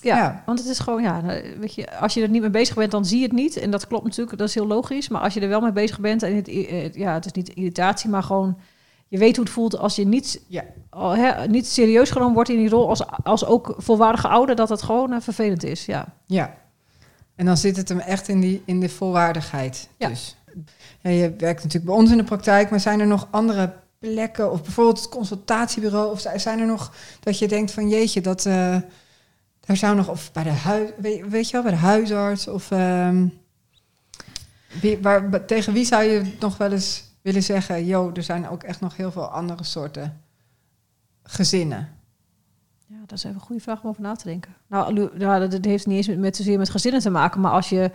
Ja, 0.05 0.17
Ja. 0.17 0.43
want 0.47 0.59
het 0.59 0.69
is 0.69 0.79
gewoon, 0.79 1.03
ja, 1.03 1.21
nou, 1.21 1.43
weet 1.59 1.75
je, 1.75 1.99
als 1.99 2.15
je 2.15 2.23
er 2.23 2.29
niet 2.29 2.41
mee 2.41 2.51
bezig 2.51 2.75
bent, 2.75 2.91
dan 2.91 3.05
zie 3.05 3.19
je 3.19 3.25
het 3.25 3.33
niet. 3.33 3.57
En 3.57 3.71
dat 3.71 3.87
klopt 3.87 4.05
natuurlijk, 4.05 4.39
dat 4.39 4.49
is 4.49 4.55
heel 4.55 4.67
logisch. 4.67 5.09
Maar 5.09 5.21
als 5.21 5.35
je 5.35 5.41
er 5.41 5.49
wel 5.49 5.61
mee 5.61 5.73
bezig 5.73 6.01
bent, 6.01 6.23
en 6.23 6.37
het, 6.37 6.49
eh, 6.49 6.93
ja, 6.93 7.13
het 7.15 7.25
is 7.27 7.33
niet 7.33 7.49
irritatie, 7.49 8.11
maar 8.11 8.23
gewoon, 8.23 8.59
je 9.09 9.19
weet 9.19 9.37
hoe 9.37 9.45
het 9.45 9.55
voelt 9.55 9.79
als 9.79 9.97
je 9.97 10.07
niet, 10.07 10.43
Ja. 10.47 10.63
al, 10.91 11.17
hè, 11.17 11.47
niet 11.47 11.67
serieus 11.67 12.11
genomen 12.11 12.35
wordt 12.35 12.51
in 12.51 12.57
die 12.59 12.69
rol, 12.69 12.89
als, 12.89 13.03
als 13.23 13.45
ook 13.47 13.75
volwaardige 13.79 14.29
ouder, 14.29 14.57
dat 14.57 14.69
het 14.69 14.83
gewoon 14.83 15.13
eh, 15.13 15.21
vervelend 15.21 15.65
is. 15.65 15.87
Ja. 15.87 16.07
Ja. 16.27 16.55
En 17.37 17.47
dan 17.47 17.57
zit 17.57 17.77
het 17.77 17.89
hem 17.89 17.99
echt 17.99 18.29
in, 18.29 18.41
die, 18.41 18.63
in 18.65 18.81
de 18.81 18.89
volwaardigheid. 18.89 19.89
Ja. 19.97 20.09
Dus. 20.09 20.37
Ja, 21.01 21.11
je 21.11 21.35
werkt 21.39 21.63
natuurlijk 21.63 21.85
bij 21.85 21.95
ons 21.95 22.11
in 22.11 22.17
de 22.17 22.25
praktijk, 22.25 22.71
maar 22.71 22.81
zijn 22.81 23.01
er 23.01 23.07
nog 23.07 23.29
andere 23.31 23.73
plekken, 23.99 24.51
of 24.53 24.63
bijvoorbeeld 24.63 24.99
het 24.99 25.09
consultatiebureau, 25.09 26.11
of 26.11 26.25
zijn 26.37 26.59
er 26.61 26.67
nog 26.67 26.93
dat 27.21 27.39
je 27.39 27.49
denkt 27.49 27.71
van 27.73 27.89
jeetje, 27.89 28.21
dat 28.21 28.47
eh, 28.47 28.77
daar 29.67 29.77
zou 29.77 29.97
nog, 29.97 30.09
of 30.09 30.33
bij 30.33 30.43
de 30.43 30.51
huis, 30.51 30.91
weet, 30.97 31.29
weet 31.29 31.47
je 31.47 31.53
wel, 31.53 31.63
bij 31.63 31.71
de 31.71 31.79
huisarts, 31.79 32.49
of 32.49 32.71
ehm, 32.71 33.27
wie, 34.81 34.99
waar, 35.03 35.45
tegen 35.45 35.73
wie 35.73 35.85
zou 35.85 36.03
je 36.03 36.33
nog 36.41 36.57
wel 36.57 36.73
eens 36.73 37.05
willen 37.23 37.43
zeggen, 37.43 37.87
joh, 37.87 38.17
er 38.17 38.23
zijn 38.23 38.49
ook 38.49 38.63
echt 38.63 38.81
nog 38.81 38.97
heel 38.97 39.13
veel 39.13 39.27
andere 39.27 39.65
soorten 39.65 40.21
gezinnen. 41.23 41.89
Ja, 42.87 42.97
dat 43.07 43.19
is 43.19 43.25
even 43.25 43.37
een 43.37 43.47
goede 43.47 43.63
vraag 43.63 43.83
om 43.83 43.89
over 43.89 44.03
na 44.03 44.15
te 44.15 44.25
denken. 44.25 44.55
Nou, 44.67 45.09
dat, 45.49 45.65
heeft 45.65 45.87
niet 45.87 45.97
eens 45.97 46.07
met, 46.07 46.19
met 46.19 46.37
zozeer 46.37 46.59
met 46.59 46.71
gezinnen 46.71 47.01
te 47.01 47.11
maken. 47.11 47.41
Maar 47.41 47.53
als 47.53 47.69
je 47.69 47.91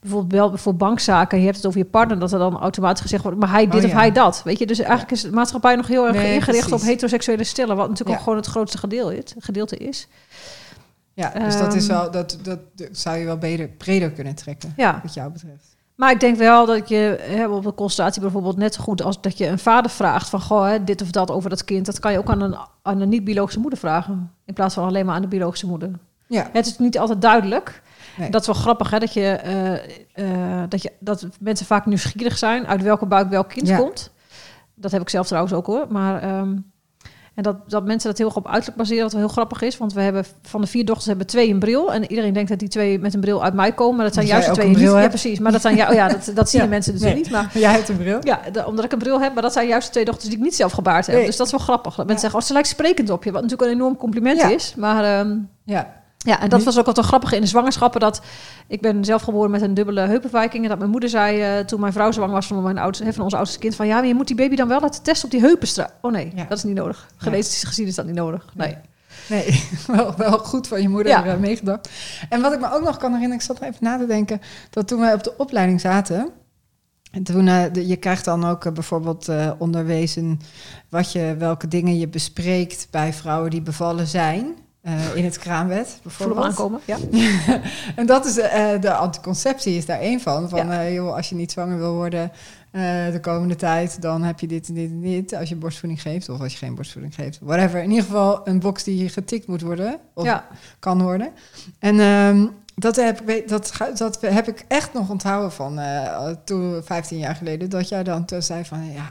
bijvoorbeeld 0.00 0.32
belt 0.32 0.60
voor 0.60 0.74
bankzaken 0.76 1.30
en 1.30 1.38
je 1.38 1.44
hebt 1.44 1.56
het 1.56 1.66
over 1.66 1.78
je 1.78 1.84
partner, 1.84 2.18
dat 2.18 2.32
er 2.32 2.38
dan 2.38 2.58
automatisch 2.58 3.00
gezegd 3.00 3.22
wordt, 3.22 3.38
maar 3.38 3.50
hij 3.50 3.64
dit 3.64 3.74
Oh, 3.74 3.84
of 3.84 3.90
ja. 3.90 3.96
hij 3.96 4.12
dat. 4.12 4.42
Weet 4.42 4.58
je, 4.58 4.66
dus 4.66 4.78
eigenlijk 4.78 5.10
is 5.10 5.22
de 5.22 5.30
maatschappij 5.32 5.76
nog 5.76 5.86
heel 5.86 6.06
erg 6.06 6.16
Nee, 6.16 6.34
ingericht 6.34 6.72
op 6.72 6.80
heteroseksuele 6.80 7.44
stellen, 7.44 7.76
wat 7.76 7.88
natuurlijk 7.88 8.10
Ja. 8.10 8.16
ook 8.16 8.22
gewoon 8.22 8.38
het 8.38 8.48
grootste 8.48 8.78
gedeelte 9.38 9.76
is. 9.76 10.08
Ja, 11.14 11.28
dus 11.30 11.58
dat 11.58 11.74
is 11.74 11.88
Ehm. 11.88 11.98
wel, 12.00 12.10
dat, 12.10 12.38
dat, 12.42 12.58
dat 12.74 12.88
zou 12.92 13.16
je 13.16 13.24
wel 13.24 13.38
breder, 13.38 13.68
breder 13.68 14.10
kunnen 14.10 14.34
trekken, 14.34 14.72
Ja, 14.76 15.00
wat 15.02 15.14
jou 15.14 15.30
betreft. 15.32 15.76
maar 15.94 16.10
ik 16.10 16.20
denk 16.20 16.36
wel 16.36 16.66
dat 16.66 16.88
je 16.88 17.18
hè, 17.20 17.48
op 17.48 17.64
een 17.64 17.74
consultatie 17.74 18.20
bijvoorbeeld 18.22 18.56
net 18.56 18.74
zo 18.74 18.82
goed 18.82 19.02
als 19.02 19.20
dat 19.20 19.38
je 19.38 19.46
een 19.46 19.58
vader 19.58 19.90
vraagt 19.90 20.28
van 20.28 20.40
goh, 20.40 20.66
hè, 20.66 20.84
dit 20.84 21.02
of 21.02 21.10
dat 21.10 21.30
over 21.30 21.50
dat 21.50 21.64
kind, 21.64 21.86
dat 21.86 21.98
kan 21.98 22.12
je 22.12 22.18
ook 22.18 22.30
aan 22.30 22.40
een, 22.40 22.56
aan 22.82 23.00
een 23.00 23.08
niet-biologische 23.08 23.60
moeder 23.60 23.78
vragen. 23.78 24.30
In 24.44 24.54
plaats 24.54 24.74
van 24.74 24.84
alleen 24.84 25.06
maar 25.06 25.14
aan 25.14 25.22
de 25.22 25.28
biologische 25.28 25.66
moeder. 25.66 25.90
Ja, 26.26 26.48
Het 26.52 26.66
is 26.66 26.78
niet 26.78 26.98
altijd 26.98 27.22
duidelijk. 27.22 27.82
Nee. 28.18 28.30
Dat 28.30 28.40
is 28.40 28.46
wel 28.46 28.56
grappig, 28.56 28.90
hè? 28.90 28.98
Dat, 28.98 29.12
je, 29.12 29.20
eh, 29.30 29.74
eh, 30.62 30.62
dat, 30.68 30.82
je, 30.82 30.92
dat 30.98 31.26
mensen 31.40 31.66
vaak 31.66 31.86
nieuwsgierig 31.86 32.38
zijn 32.38 32.66
uit 32.66 32.82
welke 32.82 33.06
buik 33.06 33.28
welk 33.28 33.48
kind 33.48 33.66
Ja. 33.68 33.76
komt. 33.78 34.10
Dat 34.74 34.90
heb 34.90 35.00
ik 35.00 35.08
zelf 35.08 35.26
trouwens 35.26 35.54
ook 35.54 35.66
hoor. 35.66 35.86
Maar, 35.88 36.22
ehm, 36.22 36.56
en 37.34 37.42
dat, 37.42 37.56
dat 37.70 37.84
mensen 37.84 38.08
dat 38.08 38.18
heel 38.18 38.26
erg 38.26 38.36
op 38.36 38.46
uiterlijk 38.48 38.76
baseren, 38.76 39.02
wat 39.02 39.12
wel 39.12 39.20
heel 39.20 39.30
grappig 39.30 39.62
is. 39.62 39.76
Want 39.78 39.92
we 39.92 40.00
hebben 40.00 40.24
van 40.42 40.60
de 40.60 40.66
vier 40.66 40.84
dochters 40.84 41.06
hebben 41.06 41.26
twee 41.26 41.50
een 41.50 41.58
bril. 41.58 41.92
En 41.92 42.10
iedereen 42.10 42.32
denkt 42.32 42.48
dat 42.48 42.58
die 42.58 42.68
twee 42.68 42.98
met 42.98 43.14
een 43.14 43.20
bril 43.20 43.42
uit 43.44 43.54
mij 43.54 43.72
komen. 43.72 43.96
Maar 43.96 44.04
dat 44.04 44.14
zijn 44.14 44.26
juist 44.26 44.46
de 44.48 44.52
twee 44.52 44.68
niet. 44.68 44.76
bril 44.76 44.98
Ja, 44.98 45.08
precies. 45.08 45.38
Maar 45.38 45.52
dat 45.52 45.60
zijn 45.60 45.76
ja, 45.76 45.88
oh 45.90 45.94
ja, 45.94 46.08
dat, 46.08 46.30
dat 46.34 46.50
zien 46.50 46.62
Ja. 46.62 46.66
mensen 46.68 46.92
natuurlijk 46.92 47.20
Nee. 47.20 47.32
niet. 47.32 47.42
Maar 47.42 47.58
jij 47.62 47.72
hebt 47.72 47.88
een 47.88 47.96
bril. 47.96 48.18
ja, 48.22 48.40
de- 48.52 48.66
omdat 48.66 48.84
ik 48.84 48.92
een 48.92 48.98
bril 48.98 49.20
heb, 49.20 49.32
maar 49.34 49.42
dat 49.42 49.52
zijn 49.52 49.68
juist 49.68 49.86
de 49.86 49.92
twee 49.92 50.04
dochters 50.04 50.28
die 50.28 50.36
ik 50.38 50.42
niet 50.44 50.54
zelf 50.54 50.72
gebaard 50.72 51.06
heb. 51.06 51.16
Nee. 51.16 51.26
Dus 51.26 51.36
dat 51.36 51.46
is 51.46 51.52
wel 51.52 51.60
grappig. 51.60 51.94
Dat 51.94 52.06
mensen 52.06 52.20
zeggen, 52.20 52.40
oh, 52.40 52.46
ze 52.46 52.52
lijkt 52.52 52.68
sprekend 52.68 53.10
op 53.10 53.24
je. 53.24 53.32
Wat 53.32 53.42
natuurlijk 53.42 53.70
een 53.70 53.76
enorm 53.76 53.96
compliment 53.96 54.42
is. 54.42 54.74
Maar 54.76 55.04
ehm, 55.18 55.36
Ja, 55.64 56.02
ja, 56.24 56.40
en 56.40 56.48
dat 56.48 56.62
was 56.62 56.78
ook 56.78 56.86
altijd 56.86 57.06
grappig 57.06 57.32
in 57.32 57.40
de 57.40 57.46
zwangerschappen. 57.46 58.00
Dat 58.00 58.20
ik 58.66 58.80
ben 58.80 59.04
zelf 59.04 59.22
geboren 59.22 59.50
met 59.50 59.62
een 59.62 59.74
dubbele 59.74 60.00
heupenwijking. 60.00 60.62
En 60.62 60.68
dat 60.68 60.78
mijn 60.78 60.90
moeder 60.90 61.08
zei 61.08 61.40
eh, 61.40 61.64
toen 61.64 61.80
mijn 61.80 61.92
vrouw 61.92 62.10
zwanger 62.12 62.34
was 62.34 62.46
van, 62.46 62.62
mijn 62.62 62.78
oudste, 62.78 63.12
van 63.12 63.24
ons 63.24 63.34
oudste 63.34 63.58
kind: 63.58 63.74
van 63.74 63.86
ja, 63.86 63.94
maar 63.96 64.06
je 64.06 64.14
moet 64.14 64.26
die 64.26 64.36
baby 64.36 64.56
dan 64.56 64.68
wel 64.68 64.80
laten 64.80 65.02
testen 65.02 65.24
op 65.24 65.30
die 65.30 65.40
heupenstraat. 65.40 65.92
Oh 66.00 66.12
nee, 66.12 66.32
Ja. 66.34 66.44
dat 66.48 66.58
is 66.58 66.64
niet 66.64 66.74
nodig. 66.74 67.08
Genetisch 67.16 67.64
gezien 67.64 67.86
is 67.86 67.94
dat 67.94 68.06
niet 68.06 68.14
nodig. 68.14 68.44
Nee. 68.54 68.76
nee, 69.28 69.64
wel, 69.96 70.14
wel 70.16 70.38
goed 70.38 70.68
van 70.68 70.82
je 70.82 70.88
moeder 70.88 71.12
Ja. 71.12 71.36
meegedacht. 71.40 71.88
En 72.28 72.40
wat 72.40 72.52
ik 72.52 72.60
me 72.60 72.72
ook 72.72 72.82
nog 72.84 72.96
kan 72.96 73.12
herinneren, 73.12 73.34
ik 73.34 73.42
zat 73.42 73.60
even 73.60 73.76
na 73.80 73.98
te 73.98 74.06
denken, 74.06 74.40
dat 74.70 74.88
toen 74.88 75.00
wij 75.00 75.14
op 75.14 75.22
de 75.24 75.34
opleiding 75.36 75.80
zaten, 75.80 76.28
en 77.12 77.22
toen, 77.22 77.48
eh, 77.48 77.62
de- 77.72 77.86
je 77.86 77.96
krijgt 77.96 78.24
dan 78.24 78.44
ook 78.44 78.64
eh, 78.64 78.72
bijvoorbeeld 78.72 79.28
onderwezen 79.58 80.40
wat 80.88 81.12
je, 81.12 81.34
welke 81.38 81.68
dingen 81.68 81.98
je 81.98 82.08
bespreekt 82.08 82.88
bij 82.90 83.12
vrouwen 83.12 83.50
die 83.50 83.62
bevallen 83.62 84.06
zijn. 84.06 84.46
Eh, 84.84 85.16
in 85.16 85.24
het 85.24 85.38
Voel 85.38 85.52
hem 85.52 85.88
bijvoorbeeld. 86.02 86.44
aankomen. 86.46 86.80
Ja. 86.84 86.96
en 87.96 88.06
dat 88.06 88.24
is 88.24 88.38
eh, 88.38 88.80
de 88.80 88.92
anticonceptie 88.94 89.76
is 89.76 89.86
daar 89.86 90.00
één 90.00 90.20
van. 90.20 90.48
Van 90.48 90.66
Ja. 90.66 90.80
eh, 90.82 90.94
joh, 90.94 91.14
als 91.14 91.28
je 91.28 91.34
niet 91.34 91.52
zwanger 91.52 91.78
wil 91.78 91.94
worden 91.94 92.30
de 93.12 93.18
komende 93.20 93.56
tijd, 93.56 94.02
dan 94.02 94.22
heb 94.22 94.40
je 94.40 94.46
dit 94.46 94.68
en 94.68 94.74
dit 94.74 94.90
en 94.90 95.00
dit. 95.00 95.34
Als 95.34 95.48
je 95.48 95.56
borstvoeding 95.56 96.02
geeft 96.02 96.28
of 96.28 96.40
als 96.40 96.52
je 96.52 96.58
geen 96.58 96.74
borstvoeding 96.74 97.14
geeft. 97.14 97.38
Whatever. 97.42 97.82
In 97.82 97.90
ieder 97.90 98.04
geval 98.04 98.40
een 98.48 98.60
box 98.60 98.82
die 98.84 99.08
getikt 99.08 99.46
moet 99.46 99.60
worden. 99.60 99.98
Of 100.14 100.24
ja, 100.24 100.46
kan 100.78 101.02
worden. 101.02 101.30
En 101.78 102.00
ehm, 102.00 102.46
dat, 102.74 102.96
heb, 102.96 103.30
ik 103.30 103.48
dat, 103.48 103.72
dat 103.96 104.18
heb 104.20 104.48
ik 104.48 104.64
echt 104.68 104.92
nog 104.92 105.10
onthouden 105.10 105.52
van 105.52 105.78
eh, 105.78 106.28
toen 106.44 106.82
15 106.84 107.18
jaar 107.18 107.36
geleden. 107.36 107.70
Dat 107.70 107.88
jij 107.88 108.02
dan 108.02 108.24
toen 108.24 108.42
zei 108.42 108.64
van 108.64 108.92
ja, 108.92 109.04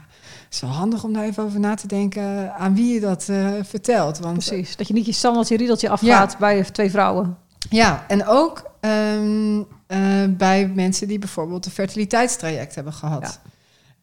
het 0.44 0.54
is 0.54 0.60
wel 0.60 0.70
handig 0.70 1.04
om 1.04 1.12
daar 1.12 1.24
even 1.24 1.44
over 1.44 1.60
na 1.60 1.74
te 1.74 1.86
denken 1.86 2.54
aan 2.54 2.74
wie 2.74 2.94
je 2.94 3.00
dat 3.00 3.28
eh, 3.28 3.52
vertelt. 3.62 4.18
Want 4.18 4.32
precies. 4.32 4.76
Dat 4.76 4.88
je 4.88 4.94
niet 4.94 5.06
je 5.06 5.12
standaard 5.12 5.48
je 5.48 5.56
riedeltje 5.56 5.88
afgaat 5.88 6.38
bij 6.38 6.62
twee 6.62 6.90
vrouwen. 6.90 7.36
ja, 7.70 8.04
en 8.08 8.26
ook 8.26 8.70
eh, 8.80 10.24
bij 10.28 10.72
mensen 10.74 11.08
die 11.08 11.18
bijvoorbeeld 11.18 11.66
een 11.66 11.72
fertiliteitstraject 11.72 12.74
hebben 12.74 12.92
gehad. 12.92 13.40
Ja. 13.44 13.50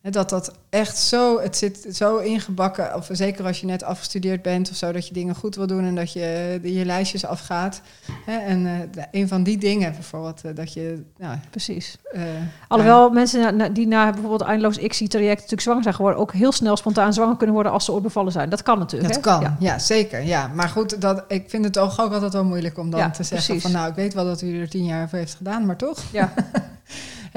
Dat 0.09 0.29
dat 0.29 0.51
echt 0.69 0.97
zo, 0.97 1.39
het 1.41 1.57
zit 1.57 1.85
zo 1.91 2.17
ingebakken, 2.17 2.95
of 2.95 3.07
zeker 3.11 3.45
als 3.45 3.59
je 3.59 3.65
net 3.65 3.83
afgestudeerd 3.83 4.41
bent 4.41 4.69
of 4.69 4.75
zo, 4.75 4.91
dat 4.91 5.07
je 5.07 5.13
dingen 5.13 5.35
goed 5.35 5.55
wil 5.55 5.67
doen 5.67 5.83
en 5.85 5.95
dat 5.95 6.13
je 6.13 6.59
de- 6.61 6.73
je 6.73 6.85
lijstjes 6.85 7.25
afgaat. 7.25 7.81
En 8.25 8.65
eh, 8.65 9.03
een 9.11 9.27
van 9.27 9.43
die 9.43 9.57
dingen 9.57 9.91
bijvoorbeeld, 9.91 10.41
eh, 10.43 10.55
dat 10.55 10.73
je, 10.73 11.03
nou, 11.17 11.37
Precies. 11.49 11.97
eh, 12.11 12.21
Alhoewel 12.67 13.09
mensen 13.09 13.73
die 13.73 13.87
na 13.87 14.09
bijvoorbeeld 14.11 14.41
eindeloos 14.41 14.77
ICSI-traject 14.77 15.35
natuurlijk 15.35 15.61
zwanger 15.61 15.83
zijn 15.83 15.95
geworden, 15.95 16.19
ook 16.21 16.33
heel 16.33 16.51
snel 16.51 16.77
spontaan 16.77 17.13
zwanger 17.13 17.37
kunnen 17.37 17.55
worden 17.55 17.71
als 17.71 17.85
ze 17.85 17.91
ooit 17.91 18.03
bevallen 18.03 18.31
zijn. 18.31 18.49
Dat 18.49 18.61
kan 18.63 18.79
natuurlijk. 18.79 19.13
Dat 19.13 19.23
hè? 19.25 19.31
kan, 19.31 19.41
Ja. 19.41 19.55
ja. 19.59 19.79
zeker. 19.79 20.23
Ja. 20.23 20.47
Maar 20.47 20.69
goed, 20.69 21.01
dat, 21.01 21.23
ik 21.27 21.49
vind 21.49 21.65
het 21.65 21.77
ook, 21.77 21.91
ook 21.99 22.13
altijd 22.13 22.33
wel 22.33 22.45
moeilijk 22.45 22.77
om 22.77 22.89
dan 22.89 22.99
Ja, 22.99 23.09
te 23.09 23.23
zeggen 23.23 23.45
precies. 23.47 23.61
van 23.63 23.71
nou, 23.71 23.89
ik 23.89 23.95
weet 23.95 24.13
wel 24.13 24.25
dat 24.25 24.41
u 24.41 24.59
er 24.61 24.69
tien 24.69 24.85
jaar 24.85 25.09
voor 25.09 25.17
heeft 25.17 25.35
gedaan, 25.35 25.65
maar 25.65 25.77
toch? 25.77 25.99
Ja. 26.11 26.33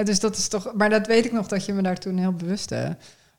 Dus 0.03 0.21
dat 0.21 0.37
is 0.37 0.49
toch, 0.49 0.73
maar 0.75 0.91
dat 0.91 1.07
weet 1.07 1.25
ik 1.25 1.33
nog 1.33 1.47
dat 1.47 1.65
je 1.65 1.73
me 1.73 1.83
daar 1.83 1.99
toen 1.99 2.17
heel 2.17 2.33
bewust 2.33 2.73
eh, 2.73 2.91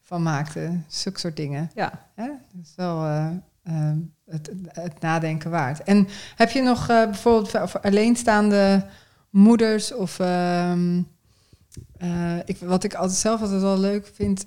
van 0.01 0.23
maakte. 0.23 0.79
Zulke 0.87 1.19
soort 1.19 1.35
dingen. 1.35 1.71
Ja. 1.73 2.05
Hè? 2.15 2.27
Dat 2.27 2.63
is 2.63 2.73
wel 2.75 3.05
eh, 3.05 3.27
eh, 3.65 3.91
het, 4.25 4.51
het 4.67 4.99
nadenken 4.99 5.51
waard. 5.51 5.83
En 5.83 6.07
heb 6.35 6.49
je 6.49 6.61
nog 6.61 6.89
eh, 6.89 7.03
bijvoorbeeld 7.03 7.49
voor, 7.49 7.81
alleenstaande 7.81 8.85
moeders 9.29 9.93
of 9.93 10.19
ehm, 10.19 11.01
eh, 11.97 12.37
ik, 12.45 12.57
wat 12.59 12.83
ik 12.83 12.93
altijd 12.93 13.17
zelf 13.19 13.41
altijd 13.41 13.61
wel 13.61 13.79
leuk 13.79 14.11
vind, 14.13 14.45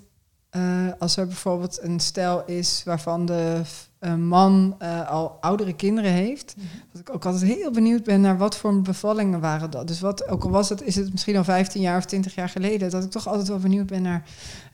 als 0.99 1.17
er 1.17 1.27
bijvoorbeeld 1.27 1.81
een 1.81 1.99
stel 1.99 2.45
is 2.45 2.81
waarvan 2.85 3.25
de 3.25 3.61
man 4.07 4.75
eh, 4.77 5.09
al 5.09 5.37
oudere 5.41 5.73
kinderen 5.73 6.11
heeft, 6.11 6.55
dat 6.91 7.01
ik 7.01 7.13
ook 7.13 7.25
altijd 7.25 7.43
heel 7.43 7.71
benieuwd 7.71 8.03
ben 8.03 8.21
naar 8.21 8.37
wat 8.37 8.57
voor 8.57 8.81
bevallingen 8.81 9.39
waren 9.39 9.69
dat. 9.71 9.87
Dus 9.87 9.99
wat, 9.99 10.27
ook 10.27 10.43
al 10.43 10.49
was 10.49 10.69
het, 10.69 10.81
is 10.81 10.95
het 10.95 11.11
misschien 11.11 11.37
al 11.37 11.43
15 11.43 11.81
jaar 11.81 11.97
of 11.97 12.05
20 12.05 12.35
jaar 12.35 12.49
geleden, 12.49 12.89
dat 12.89 13.03
ik 13.03 13.11
toch 13.11 13.27
altijd 13.27 13.47
wel 13.47 13.59
benieuwd 13.59 13.85
ben 13.87 14.01
naar 14.01 14.23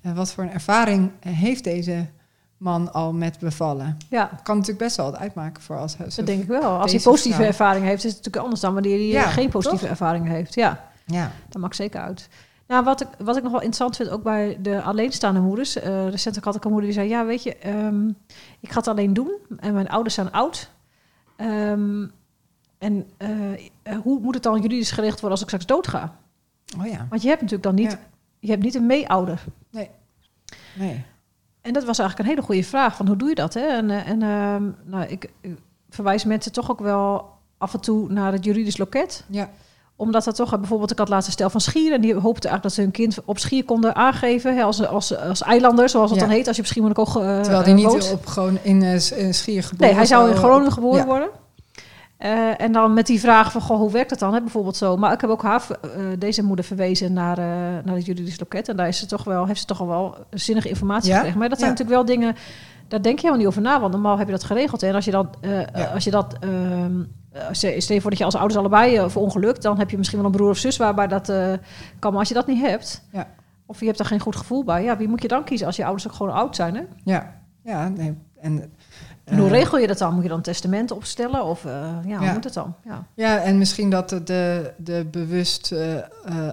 eh, 0.02 0.16
wat 0.16 0.32
voor 0.32 0.44
een 0.44 0.52
ervaring 0.52 1.12
eh, 1.20 1.34
heeft 1.34 1.64
deze 1.64 2.06
man 2.58 2.94
al 2.94 3.14
met 3.14 3.40
bevallen. 3.40 3.98
ja, 4.10 4.30
Dat 4.32 4.42
kan 4.42 4.56
natuurlijk 4.56 4.84
best 4.84 4.98
wel 4.98 5.12
wat 5.12 5.20
uitmaken 5.20 5.64
voor 5.64 5.78
als 5.78 5.98
hij 5.98 6.08
dat 6.16 6.26
denk 6.26 6.42
ik 6.42 6.48
wel. 6.48 6.80
Als 6.80 6.92
hij 6.92 7.02
positieve 7.02 7.38
vrouw. 7.38 7.48
ervaring 7.48 7.86
heeft, 7.86 8.04
is 8.04 8.14
het 8.14 8.16
natuurlijk 8.16 8.44
anders 8.44 8.62
dan 8.62 8.74
wanneer 8.74 8.98
hij 8.98 9.08
Ja, 9.08 9.30
geen 9.30 9.50
positieve 9.50 9.84
toch? 9.84 9.92
ervaring 9.92 10.28
heeft. 10.28 10.54
Ja, 10.54 10.90
Ja, 11.06 11.32
dat 11.50 11.62
maakt 11.62 11.76
zeker 11.76 12.02
uit. 12.02 12.30
Nou, 12.68 12.84
wat 12.84 13.02
ik, 13.02 13.08
wat 13.18 13.36
ik 13.38 13.44
nog 13.44 13.52
wel 13.52 13.62
interessant 13.62 13.96
vind, 13.96 14.10
ook 14.10 14.24
bij 14.24 14.58
de 14.62 14.82
alleenstaande 14.82 15.40
moeders. 15.40 15.76
eh 15.76 16.10
recentelijk 16.10 16.46
had 16.46 16.56
ik 16.56 16.64
een 16.64 16.72
moeder 16.72 16.90
die 16.90 17.00
zei, 17.00 17.10
ja, 17.10 17.26
weet 17.26 17.44
je, 17.44 17.56
ehm, 17.58 18.08
ik 18.60 18.72
ga 18.72 18.78
het 18.78 18.88
alleen 18.88 19.14
doen. 19.14 19.32
En 19.60 19.74
mijn 19.74 19.90
ouders 19.90 20.16
zijn 20.16 20.32
oud. 20.32 20.70
Ehm, 21.36 22.08
en 22.78 23.10
eh, 23.18 23.54
eh, 23.84 23.98
hoe 24.04 24.20
moet 24.20 24.34
het 24.34 24.44
dan 24.44 24.62
juridisch 24.62 24.92
geregeld 24.92 25.20
worden 25.20 25.32
als 25.32 25.42
ik 25.42 25.48
straks 25.48 25.66
doodga? 25.66 26.16
oh 26.80 26.86
ja. 26.86 27.06
Want 27.10 27.22
je 27.22 27.28
hebt 27.28 27.42
natuurlijk 27.42 27.64
dan 27.64 27.76
niet, 27.76 27.92
Ja. 27.92 28.00
je 28.40 28.50
hebt 28.52 28.64
niet 28.64 28.76
een 28.76 28.86
meeouder. 28.86 29.44
Nee. 29.70 31.04
En 31.62 31.74
dat 31.74 31.84
was 31.84 32.00
eigenlijk 32.00 32.20
een 32.20 32.36
hele 32.36 32.48
goede 32.48 32.64
vraag, 32.64 32.96
van 32.96 33.08
hoe 33.08 33.16
doe 33.16 33.30
je 33.30 33.36
dat? 33.36 33.54
Hè? 33.54 33.66
En, 33.68 33.90
en 33.90 34.22
ehm, 34.22 34.70
nou, 34.84 35.06
ik, 35.06 35.30
ik 35.42 35.58
verwijs 35.90 36.24
mensen 36.26 36.52
toch 36.52 36.72
ook 36.72 36.80
wel 36.80 37.30
af 37.58 37.74
en 37.74 37.80
toe 37.82 38.12
naar 38.12 38.32
het 38.32 38.44
juridisch 38.46 38.78
loket. 38.78 39.26
Ja. 39.30 39.50
Omdat 39.98 40.24
dat 40.24 40.36
toch, 40.36 40.54
eh, 40.54 40.60
bijvoorbeeld, 40.60 40.92
ik 40.92 40.98
had 40.98 41.10
laatst 41.10 41.28
een 41.28 41.34
stel 41.34 41.50
van 41.50 41.62
Schier... 41.62 41.94
en 41.94 42.02
die 42.02 42.14
hoopte 42.14 42.48
eigenlijk 42.48 42.62
dat 42.64 42.74
ze 42.74 42.82
hun 42.82 42.92
kind 42.92 43.18
op 43.26 43.40
Schier 43.40 43.66
konden 43.66 43.96
aangeven... 43.96 44.56
Hè, 44.56 44.64
als, 44.64 44.88
als, 44.88 45.18
als 45.18 45.42
eilander, 45.44 45.90
zoals 45.90 46.10
het 46.10 46.20
Ja. 46.20 46.26
dan 46.26 46.36
heet... 46.36 46.48
als 46.48 46.56
je 46.56 46.62
op 46.62 46.68
Schiermonnikoog 46.68 47.18
uh, 47.18 47.40
Terwijl 47.42 47.64
die 47.64 47.74
niet 47.74 48.12
op 48.14 48.26
gewoon 48.26 48.58
in 48.62 48.82
eh, 48.84 49.12
in 49.20 49.34
Schier 49.34 49.64
geboren 49.64 49.88
Nee, 49.88 49.96
hij 49.96 50.06
zou 50.06 50.30
in 50.30 50.36
Groningen 50.36 50.72
geboren 50.72 50.98
ja. 51.00 51.06
worden. 51.06 51.30
Eh, 52.18 52.62
en 52.62 52.72
dan 52.72 52.94
met 52.94 53.06
die 53.08 53.20
vraag 53.20 53.52
van, 53.52 53.62
goh, 53.62 53.78
hoe 53.78 53.92
werkt 53.92 54.10
dat 54.10 54.20
dan? 54.20 54.34
Hè? 54.34 54.40
Bijvoorbeeld 54.42 54.78
zo. 54.78 54.98
Maar 54.98 55.14
ik 55.14 55.22
heb 55.22 55.30
ook 55.30 55.42
haar, 55.44 55.62
eh, 55.82 55.90
deze 56.20 56.44
moeder 56.44 56.66
verwezen 56.66 57.14
naar, 57.14 57.38
eh, 57.38 57.46
naar 57.86 57.96
het 57.96 58.06
juridisch 58.06 58.40
loket. 58.40 58.70
En 58.70 58.76
daar 58.76 58.88
is 58.88 58.98
ze 59.00 59.06
toch 59.06 59.24
wel, 59.24 59.46
heeft 59.46 59.60
ze 59.60 59.66
toch 59.66 59.80
al 59.82 59.88
wel 59.88 60.16
zinnige 60.30 60.70
informatie 60.70 61.10
Ja? 61.10 61.16
gekregen. 61.16 61.40
Maar 61.40 61.50
dat 61.50 61.60
zijn 61.60 61.72
Ja. 61.72 61.78
natuurlijk 61.78 62.08
wel 62.08 62.16
dingen, 62.18 62.36
daar 62.88 63.02
denk 63.02 63.16
je 63.20 63.26
helemaal 63.26 63.38
niet 63.40 63.48
over 63.48 63.62
na. 63.62 63.80
Want 63.80 63.92
normaal 63.94 64.18
heb 64.18 64.26
je 64.28 64.34
dat 64.34 64.44
geregeld. 64.44 64.82
hè. 64.82 64.88
En 64.88 64.96
als 64.96 65.06
je, 65.06 65.12
dan, 65.12 65.30
eh, 65.42 65.52
Ja. 65.74 65.86
als 65.94 66.04
je 66.04 66.12
dat... 66.12 66.36
ehm, 66.40 66.52
eh, 66.52 67.06
stel 67.52 67.82
stel 67.82 67.96
je 67.96 68.02
voor 68.02 68.10
dat 68.10 68.20
je 68.20 68.26
als 68.26 68.36
ouders 68.36 68.60
allebei 68.60 68.98
uh, 69.00 69.10
verongelukt... 69.10 69.62
dan 69.62 69.78
heb 69.78 69.90
je 69.90 69.98
misschien 69.98 70.20
wel 70.20 70.28
een 70.28 70.36
broer 70.36 70.50
of 70.50 70.58
zus 70.58 70.78
waarbij 70.78 71.08
dat 71.08 71.30
eh, 71.30 71.54
kan. 72.00 72.12
Maar 72.12 72.20
als 72.20 72.28
je 72.28 72.34
dat 72.34 72.48
niet 72.48 72.62
hebt... 72.62 73.04
Ja. 73.12 73.28
of 73.66 73.80
je 73.80 73.86
hebt 73.86 73.98
daar 73.98 74.08
geen 74.08 74.20
goed 74.20 74.36
gevoel 74.36 74.64
bij... 74.64 74.84
ja, 74.84 74.98
wie 74.98 75.08
moet 75.08 75.22
je 75.22 75.28
dan 75.28 75.44
kiezen 75.44 75.68
als 75.68 75.76
je 75.76 75.84
ouders 75.86 76.08
ook 76.08 76.14
gewoon 76.14 76.34
oud 76.34 76.56
zijn? 76.56 76.76
Hè? 76.76 76.82
Ja, 77.04 77.34
ja, 77.64 77.88
nee. 77.88 78.14
En, 78.40 78.72
En 79.24 79.38
hoe 79.38 79.46
eh, 79.46 79.52
regel 79.52 79.78
je 79.78 79.88
dat 79.88 79.98
dan? 79.98 80.14
Moet 80.14 80.22
je 80.24 80.28
dan 80.30 80.38
een 80.38 80.44
testament 80.44 80.92
opstellen? 80.92 81.44
Of 81.44 81.66
eh, 81.66 81.72
ja, 82.06 82.18
hoe 82.18 82.26
Ja. 82.26 82.34
moet 82.34 82.44
het 82.44 82.54
dan? 82.54 82.76
Ja. 82.86 83.06
Ja, 83.14 83.38
en 83.40 83.58
misschien 83.58 83.90
dat 83.90 84.10
de, 84.10 84.74
de, 84.78 85.08
bewust 85.12 85.72
eh, 85.72 85.98
eh, 85.98 86.04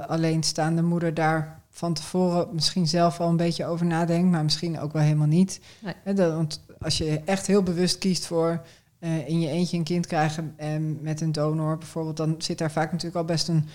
alleenstaande 0.07 0.83
moeder 0.83 1.15
daar 1.15 1.61
van 1.71 1.95
tevoren 1.95 2.49
misschien 2.53 2.87
zelf 2.87 3.21
al 3.21 3.29
een 3.29 3.37
beetje 3.37 3.67
over 3.67 3.87
nadenkt, 3.87 4.31
maar 4.31 4.43
misschien 4.45 4.81
ook 4.81 4.93
wel 4.93 5.03
helemaal 5.03 5.27
niet. 5.27 5.61
Nee. 5.81 5.95
Hè, 6.05 6.15
dat- 6.15 6.35
want 6.35 6.61
als 6.81 6.99
je 6.99 7.21
echt 7.25 7.47
heel 7.47 7.63
bewust 7.63 7.99
kiest 7.99 8.27
voor 8.27 8.61
eh, 9.03 9.29
in 9.29 9.41
je 9.41 9.49
eentje 9.49 9.77
een 9.77 9.85
kind 9.85 10.07
krijgen 10.07 10.55
en 10.57 10.99
met 11.01 11.21
een 11.21 11.33
donor 11.33 11.79
bijvoorbeeld, 11.79 12.17
dan 12.17 12.35
zit 12.39 12.59
daar 12.59 12.71
vaak 12.71 12.91
natuurlijk 12.91 13.17
al 13.17 13.25
best 13.25 13.49
een 13.49 13.69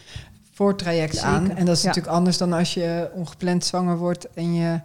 voortraject 0.52 1.14
Zeker, 1.14 1.28
aan. 1.30 1.52
En 1.52 1.66
dat 1.66 1.76
is 1.76 1.82
ja. 1.82 1.88
natuurlijk 1.88 2.16
anders 2.16 2.38
dan 2.38 2.54
als 2.54 2.74
je 2.74 3.10
ongepland 3.14 3.66
zwanger 3.66 3.98
wordt 3.98 4.30
en 4.34 4.54
je 4.54 4.80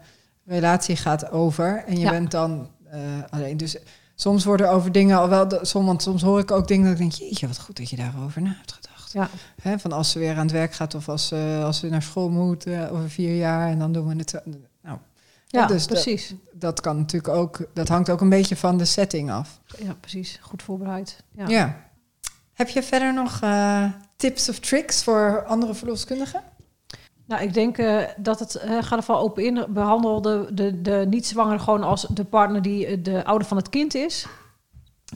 relatie 0.45 0.97
gaat 0.97 1.31
over 1.31 1.85
en 1.87 1.95
je 1.95 2.01
Ja. 2.01 2.11
bent 2.11 2.31
dan 2.31 2.69
eh, 2.91 3.01
alleen. 3.31 3.57
Dus 3.57 3.77
soms 4.15 4.45
worden 4.45 4.71
over 4.71 4.93
dingen 4.93 5.19
al 5.19 5.29
wel, 5.29 5.47
soms, 5.63 5.87
want 5.87 6.03
soms 6.03 6.23
hoor 6.23 6.39
ik 6.41 6.51
ook 6.51 6.69
dingen 6.69 6.85
dat 6.85 6.93
ik 6.93 6.99
denk, 6.99 7.13
jeetje, 7.13 7.47
wat 7.47 7.61
goed 7.61 7.77
dat 7.77 7.91
je 7.91 7.97
daarover 7.97 8.43
na 8.43 8.55
hebt 8.59 8.73
gedacht. 8.73 9.13
Ja. 9.13 9.29
Hè, 9.63 9.79
van 9.79 9.93
als 9.93 10.11
ze 10.11 10.19
weer 10.19 10.35
aan 10.37 10.43
het 10.43 10.51
werk 10.51 10.73
gaat 10.75 10.95
of 10.95 11.09
als 11.09 11.27
ze, 11.29 11.61
als 11.65 11.79
ze 11.79 11.89
naar 11.89 12.03
school 12.03 12.31
moet 12.31 12.67
eh, 12.67 12.93
over 12.93 13.11
vier 13.11 13.37
jaar 13.37 13.69
en 13.69 13.79
dan 13.79 13.93
doen 13.93 14.09
we 14.09 14.15
het 14.17 14.31
zo. 14.31 14.39
Nou, 14.83 14.99
Ja, 15.61 15.67
dus 15.67 15.87
de- 15.87 15.93
precies. 15.93 16.35
dat 16.53 16.81
kan 16.81 16.97
natuurlijk 16.97 17.35
ook, 17.35 17.67
dat 17.75 17.89
hangt 17.89 18.11
ook 18.11 18.21
een 18.21 18.29
beetje 18.29 18.57
van 18.57 18.77
de 18.79 18.85
setting 18.85 19.31
af. 19.31 19.61
Ja, 19.79 19.95
precies. 20.01 20.39
Goed 20.43 20.63
voorbereid. 20.63 21.23
Ja. 21.37 21.49
Ja. 21.49 21.77
Heb 22.53 22.69
je 22.69 22.83
verder 22.83 23.15
nog 23.15 23.39
eh, 23.43 23.85
tips 24.17 24.49
of 24.49 24.59
tricks 24.59 25.05
voor 25.05 25.45
andere 25.47 25.75
verloskundigen? 25.75 26.43
Nou, 27.27 27.43
ik 27.43 27.55
denk 27.55 27.79
eh, 27.79 27.99
dat 28.17 28.39
het, 28.39 28.55
eh 28.55 28.83
ga 28.83 28.97
er 28.97 29.03
vooral 29.03 29.25
open 29.25 29.45
in, 29.45 29.65
behandel 29.69 30.23
de, 30.23 30.49
de, 30.53 30.81
de 30.83 31.07
niet-zwanger 31.09 31.61
gewoon 31.61 31.83
als 31.83 32.07
de 32.11 32.25
partner 32.25 32.63
die 32.63 32.87
eh, 32.87 32.99
de 33.03 33.25
ouder 33.25 33.47
van 33.49 33.57
het 33.57 33.69
kind 33.69 33.95
is. 33.95 34.27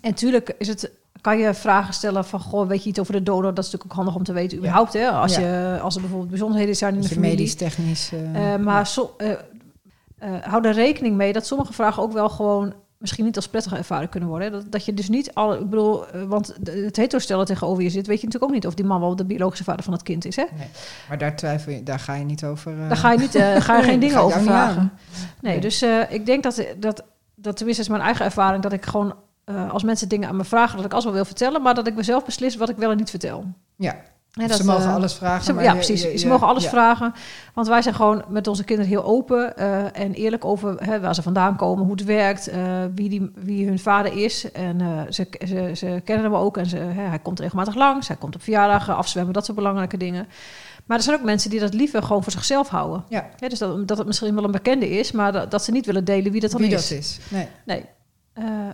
En 0.00 0.14
tuurlijk 0.14 0.54
is 0.58 0.68
het, 0.68 0.90
kan 1.20 1.38
je 1.38 1.54
vragen 1.54 1.94
stellen 1.94 2.24
van, 2.24 2.40
goh, 2.40 2.68
weet 2.68 2.82
je 2.82 2.88
iets 2.88 2.98
over 2.98 3.12
de 3.12 3.22
donor? 3.22 3.54
Dat 3.54 3.64
is 3.64 3.70
natuurlijk 3.70 3.90
ook 3.90 3.96
handig 3.96 4.14
om 4.14 4.22
te 4.24 4.32
weten 4.32 4.58
überhaupt, 4.58 4.92
hè? 4.92 5.08
Als, 5.10 5.34
Ja. 5.36 5.40
je, 5.72 5.80
als 5.80 5.94
er 5.94 6.00
bijvoorbeeld 6.00 6.30
bijzonderheden 6.30 6.76
zijn 6.76 6.94
in 6.94 7.00
de 7.00 7.08
Beetje 7.08 7.20
familie. 7.20 7.38
medisch, 7.38 7.54
technisch. 7.54 8.12
maar 8.60 8.86
zo, 8.86 9.16
eh, 10.18 10.30
hou 10.42 10.64
er 10.66 10.72
rekening 10.74 11.16
mee 11.16 11.32
dat 11.32 11.46
sommige 11.46 11.72
vragen 11.72 12.02
ook 12.02 12.12
wel 12.12 12.28
gewoon 12.28 12.74
misschien 12.98 13.24
niet 13.24 13.36
als 13.36 13.48
prettige 13.48 13.76
ervaring 13.76 14.10
kunnen 14.10 14.28
worden. 14.28 14.52
Dat, 14.52 14.72
dat 14.72 14.84
je 14.84 14.94
dus 14.94 15.08
niet 15.08 15.34
al, 15.34 15.54
ik 15.54 15.70
bedoel, 15.70 16.06
eh, 16.08 16.22
want 16.22 16.54
het 16.64 16.96
heterostellen 16.96 17.44
tegenover 17.46 17.82
je 17.82 17.90
zit, 17.90 18.06
weet 18.06 18.20
je 18.20 18.26
natuurlijk 18.26 18.52
ook 18.52 18.58
niet 18.58 18.66
of 18.66 18.74
die 18.74 18.84
man 18.84 19.00
wel 19.00 19.16
de 19.16 19.24
biologische 19.24 19.64
vader 19.64 19.84
van 19.84 19.92
het 19.92 20.02
kind 20.02 20.24
is. 20.24 20.36
Hè? 20.36 20.44
nee. 20.56 20.68
Maar 21.08 21.18
daar 21.18 21.36
twijfel 21.36 21.72
je, 21.72 21.82
daar 21.82 21.98
ga 21.98 22.14
je 22.14 22.24
niet 22.24 22.44
over. 22.44 22.72
eh, 22.82 22.88
Daar 22.88 22.96
ga 22.96 23.12
je, 23.12 23.18
niet, 23.18 23.34
eh, 23.34 23.56
ga 23.66 23.76
je 23.76 23.82
geen 23.82 24.00
dingen 24.00 24.20
over 24.20 24.40
vragen. 24.40 24.92
Nee, 25.40 25.52
Nee. 25.52 25.60
dus 25.60 25.82
ik 26.08 26.26
denk 26.26 26.42
dat, 26.42 26.66
dat, 26.78 27.02
dat, 27.34 27.56
tenminste 27.56 27.82
is 27.82 27.88
mijn 27.88 28.02
eigen 28.02 28.24
ervaring, 28.24 28.62
dat 28.62 28.72
ik 28.72 28.84
gewoon 28.86 29.14
als 29.70 29.82
mensen 29.82 30.08
dingen 30.08 30.28
aan 30.28 30.36
me 30.36 30.44
vragen, 30.44 30.76
dat 30.76 30.84
ik 30.84 30.92
alles 30.92 31.04
wel 31.04 31.12
wil 31.12 31.24
vertellen, 31.24 31.62
maar 31.62 31.74
dat 31.74 31.86
ik 31.86 31.94
mezelf 31.94 32.24
beslis 32.24 32.56
wat 32.56 32.68
ik 32.68 32.76
wel 32.76 32.90
en 32.90 32.96
niet 32.96 33.10
vertel. 33.10 33.44
Ja, 33.76 33.96
Dat, 34.36 34.56
ze 34.56 34.64
mogen 34.64 34.92
alles 34.92 35.14
vragen. 35.14 35.44
ze- 35.44 35.52
maar 35.52 35.64
ja, 35.64 35.70
je- 35.70 35.76
precies. 35.76 36.02
je- 36.02 36.16
ze 36.18 36.26
mogen 36.28 36.46
alles 36.46 36.62
ja. 36.62 36.68
vragen. 36.70 37.14
Want 37.54 37.66
wij 37.68 37.82
zijn 37.82 37.94
gewoon 37.94 38.24
met 38.28 38.46
onze 38.46 38.64
kinderen 38.64 38.90
heel 38.90 39.04
open 39.04 39.56
eh, 39.56 40.00
en 40.00 40.12
eerlijk 40.14 40.44
over 40.44 40.74
hè, 40.84 41.00
waar 41.00 41.14
ze 41.14 41.22
vandaan 41.22 41.56
komen, 41.56 41.84
hoe 41.84 41.92
het 41.92 42.04
werkt, 42.04 42.48
eh, 42.48 42.62
wie, 42.94 43.08
die, 43.08 43.30
wie 43.34 43.66
hun 43.66 43.78
vader 43.78 44.12
is. 44.22 44.52
En 44.52 44.80
eh, 44.80 44.88
ze, 45.10 45.26
ze, 45.46 45.70
ze 45.74 46.00
kennen 46.04 46.24
hem 46.24 46.34
ook 46.34 46.56
en 46.56 46.66
ze, 46.66 46.76
hè, 46.76 47.02
hij 47.02 47.18
komt 47.18 47.40
regelmatig 47.40 47.74
langs. 47.74 48.08
Hij 48.08 48.16
komt 48.16 48.34
op 48.34 48.42
verjaardagen, 48.42 48.96
afzwemmen, 48.96 49.32
dat 49.34 49.44
soort 49.44 49.56
belangrijke 49.56 49.96
dingen. 49.96 50.26
Maar 50.86 50.96
er 50.96 51.02
zijn 51.02 51.16
ook 51.18 51.24
mensen 51.24 51.50
die 51.50 51.60
dat 51.60 51.74
liever 51.74 52.02
gewoon 52.02 52.22
voor 52.22 52.32
zichzelf 52.32 52.68
houden. 52.68 53.04
Ja. 53.08 53.26
Dus 53.48 53.58
dat, 53.58 53.88
dat 53.88 53.98
het 53.98 54.06
misschien 54.06 54.34
wel 54.34 54.44
een 54.44 54.50
bekende 54.50 54.90
is, 54.90 55.12
maar 55.12 55.32
dat, 55.32 55.50
dat 55.50 55.64
ze 55.64 55.70
niet 55.72 55.86
willen 55.86 56.04
delen 56.04 56.32
wie 56.32 56.40
dat 56.40 56.50
dan 56.50 56.60
Wie 56.60 56.70
is. 56.70 56.88
dat 56.88 56.98
is. 56.98 57.18
Nee. 57.28 57.48
Nee. 57.64 57.84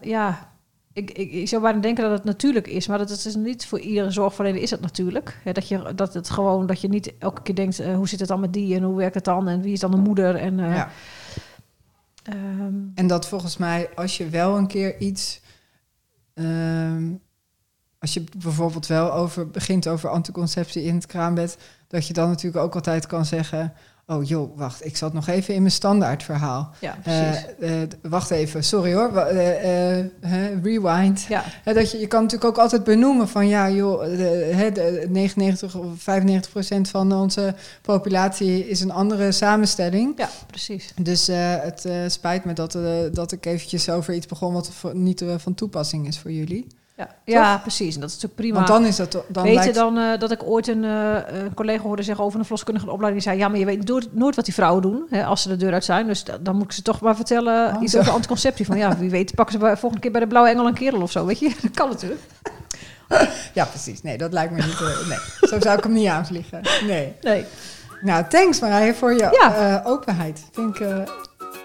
Ja. 0.03 0.51
Ik, 0.93 1.11
ik, 1.11 1.33
ik 1.33 1.49
zou 1.49 1.63
bijna 1.63 1.81
denken 1.81 2.03
dat 2.05 2.13
het 2.13 2.25
natuurlijk 2.25 2.67
is, 2.67 2.87
maar 2.87 2.99
dat 2.99 3.11
is 3.11 3.23
dus 3.23 3.35
niet 3.35 3.67
voor 3.67 3.79
iedere 3.81 4.11
zorgverlener 4.11 4.63
is 4.63 4.71
het 4.71 4.81
natuurlijk. 4.81 5.41
Dat, 5.53 5.69
je, 5.69 5.93
dat 5.95 6.15
het 6.15 6.31
gewoon, 6.31 6.67
dat 6.67 6.81
je 6.81 6.89
niet 6.89 7.13
elke 7.19 7.43
keer 7.43 7.55
denkt, 7.55 7.79
eh, 7.81 7.95
hoe 7.95 8.09
zit 8.09 8.19
het 8.21 8.29
dan 8.29 8.41
met 8.41 8.53
die 8.53 8.77
en 8.77 8.83
hoe 8.83 8.97
werkt 8.97 9.15
het 9.15 9.25
dan 9.25 9.49
en 9.49 9.61
wie 9.63 9.73
is 9.73 9.81
dan 9.81 9.91
de 9.91 9.97
moeder 9.97 10.35
en 10.37 10.61
eh, 10.61 10.75
Ja. 10.75 10.91
ehm, 12.23 12.75
En 12.95 13.07
dat 13.07 13.29
volgens 13.29 13.57
mij, 13.57 13.89
als 13.95 14.17
je 14.17 14.29
wel 14.29 14.57
een 14.57 14.67
keer 14.67 14.99
iets. 14.99 15.41
ehm, 16.35 17.11
als 17.99 18.15
je 18.15 18.25
bijvoorbeeld 18.39 18.87
wel 18.87 19.13
over 19.13 19.49
begint 19.51 19.89
over 19.89 20.09
anticonceptie 20.09 20.83
in 20.83 20.95
het 20.95 21.07
kraambed, 21.07 21.59
dat 21.89 22.07
je 22.07 22.13
dan 22.13 22.29
natuurlijk 22.29 22.65
ook 22.65 22.75
altijd 22.75 23.07
kan 23.07 23.25
zeggen. 23.25 23.73
Oh 24.07 24.25
joh, 24.25 24.57
wacht, 24.59 24.85
ik 24.85 24.97
zat 24.97 25.13
nog 25.13 25.27
even 25.29 25.55
in 25.55 25.61
mijn 25.61 25.73
standaardverhaal. 25.73 26.71
ja, 26.81 26.97
Eh, 27.05 27.31
precies. 27.31 27.45
eh, 27.61 27.73
wacht 28.11 28.31
even, 28.31 28.65
sorry 28.65 28.95
hoor. 28.95 29.17
eh, 29.17 30.63
rewind. 30.63 31.23
ja, 31.29 31.45
dat 31.65 31.91
je, 31.91 31.99
je 31.99 32.07
kan 32.07 32.23
natuurlijk 32.23 32.51
ook 32.51 32.59
altijd 32.63 32.85
benoemen 32.85 33.29
van 33.29 33.49
ja, 33.49 33.71
joh, 33.71 34.03
de, 34.05 34.51
hè, 34.55 34.71
de 34.73 35.07
99 35.11 35.75
of 35.75 35.87
95 35.97 36.51
procent 36.53 36.89
van 36.89 37.13
onze 37.13 37.55
populatie 37.83 38.69
is 38.69 38.81
een 38.81 38.91
andere 38.93 39.33
samenstelling. 39.33 40.13
ja, 40.17 40.29
precies. 40.47 40.93
Dus 41.03 41.27
het 41.27 41.87
spijt 42.07 42.45
me 42.45 42.53
dat, 42.53 42.79
dat 43.13 43.33
ik 43.33 43.47
eventjes 43.47 43.89
over 43.91 44.15
iets 44.15 44.27
begon 44.27 44.53
wat 44.53 44.71
niet 44.93 45.25
van 45.37 45.55
toepassing 45.55 46.07
is 46.07 46.19
voor 46.19 46.33
jullie. 46.33 46.67
Ja, 47.25 47.41
ja, 47.43 47.59
precies. 47.59 47.95
En 47.95 48.01
dat 48.01 48.09
is 48.11 48.15
natuurlijk 48.15 48.41
prima. 48.41 48.55
Want 48.57 48.67
dan 48.67 48.85
is 48.85 48.97
dat 48.97 49.13
dan 49.29 49.43
weet 49.43 49.53
je 49.53 49.59
lijkt- 49.59 49.75
dan 49.75 49.99
eh, 49.99 50.19
dat 50.19 50.31
ik 50.31 50.43
ooit 50.43 50.69
een, 50.69 50.85
eh, 50.85 51.15
een 51.27 51.55
collega 51.55 51.83
hoorde 51.83 52.03
zeggen 52.03 52.25
over 52.25 52.39
een 52.39 52.45
verloskundige 52.45 52.91
opleiding. 52.91 53.23
Die 53.23 53.31
zei, 53.33 53.43
ja, 53.43 53.49
maar 53.49 53.59
je 53.59 53.65
weet 53.65 54.13
nooit, 54.15 54.37
wat 54.37 54.45
die 54.45 54.55
vrouwen 54.55 54.83
doen 54.83 55.07
hè, 55.11 55.25
als 55.25 55.43
ze 55.43 55.49
de 55.49 55.57
deur 55.57 55.73
uit 55.73 55.85
zijn. 55.85 56.07
Dus 56.07 56.25
da- 56.25 56.39
dan 56.41 56.55
moet 56.57 56.65
ik 56.65 56.73
ze 56.73 56.83
toch 56.83 57.01
maar 57.01 57.17
vertellen 57.17 57.77
Oh, 57.77 57.83
iets 57.83 57.93
zo. 57.93 57.99
over 57.99 58.13
anticonceptie. 58.13 58.67
Van 58.67 58.77
ja, 58.79 58.97
wie 58.99 59.11
weet 59.11 59.35
pakken 59.35 59.55
ze 59.55 59.61
bij, 59.61 59.77
volgende 59.77 60.01
keer 60.03 60.11
bij 60.13 60.21
de 60.21 60.27
Blauwe 60.27 60.51
Engel 60.51 60.67
een 60.67 60.75
kerel 60.75 61.01
of 61.03 61.11
zo. 61.11 61.27
Weet 61.27 61.39
je, 61.39 61.53
dat 61.63 61.71
kan 61.71 61.89
natuurlijk. 61.89 62.21
Ja, 63.55 63.65
precies. 63.65 64.03
Nee, 64.03 64.19
dat 64.19 64.33
lijkt 64.33 64.53
me 64.53 64.63
niet. 64.63 64.81
eh, 64.81 65.09
nee, 65.09 65.19
zo 65.41 65.61
zou 65.61 65.77
ik 65.79 65.83
hem 65.85 65.93
niet 65.93 66.09
aanvliegen. 66.09 66.61
Nee. 66.87 67.13
Nee. 67.21 67.45
Nou, 68.03 68.25
thanks 68.29 68.61
Marije 68.61 68.95
voor 68.95 69.13
je 69.13 69.39
Ja. 69.41 69.83
openheid. 69.85 70.45
Ik, 70.69 70.81
eh, 70.81 70.97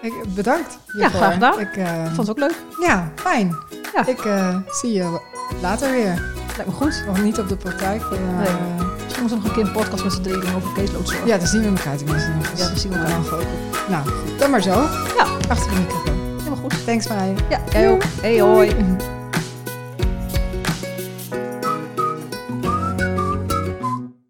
ik, 0.02 0.12
bedankt. 0.34 0.78
Ja, 0.98 1.08
graag 1.08 1.32
gedaan. 1.32 1.60
Ik, 1.60 1.76
eh, 1.76 2.04
Ik 2.04 2.10
vond 2.14 2.16
het 2.16 2.30
ook 2.30 2.38
leuk. 2.38 2.54
ja, 2.86 3.12
fijn. 3.14 3.56
Ja. 3.94 4.06
Ik 4.06 4.24
eh, 4.24 4.56
zie 4.70 4.92
je 4.92 5.20
later 5.62 5.90
weer. 5.90 6.36
Lijkt 6.56 6.66
me 6.66 6.72
goed. 6.76 7.02
Nog 7.06 7.22
niet 7.22 7.38
op 7.38 7.48
de 7.48 7.56
praktijk. 7.56 8.02
eh, 8.02 8.10
Nee. 8.10 8.86
Misschien 9.04 9.22
moeten 9.22 9.28
we 9.28 9.34
nog 9.34 9.44
een 9.44 9.52
keer 9.52 9.64
een 9.66 9.72
podcast 9.82 10.04
met 10.04 10.12
z'n 10.12 10.22
drieën 10.22 10.40
doen 10.40 10.54
over 10.54 10.72
caseloadzorg. 10.74 11.26
Ja, 11.26 11.38
dan 11.38 11.46
zien 11.46 11.60
we 11.62 11.68
elkaar 11.68 11.96
tenminste 11.96 12.30
nog 12.30 12.50
eens. 12.50 12.60
Ja, 12.60 12.66
dan 12.68 12.76
zien 12.78 12.92
we 12.92 12.98
elkaar. 12.98 13.22
Dan 13.30 13.38
ook. 13.38 13.44
Nou, 13.88 14.08
dan 14.38 14.50
maar 14.50 14.62
zo. 14.62 14.70
Ja. 15.16 15.26
Achter 15.48 15.70
de 15.74 15.76
microfoon. 15.80 16.18
helemaal 16.38 16.56
goed. 16.62 16.84
Thanks 16.84 17.08
Marije. 17.08 17.34
Ja, 17.48 17.60
jij 17.70 17.90
ook. 17.90 18.02
Hey, 18.20 18.40
hoi. 18.40 18.76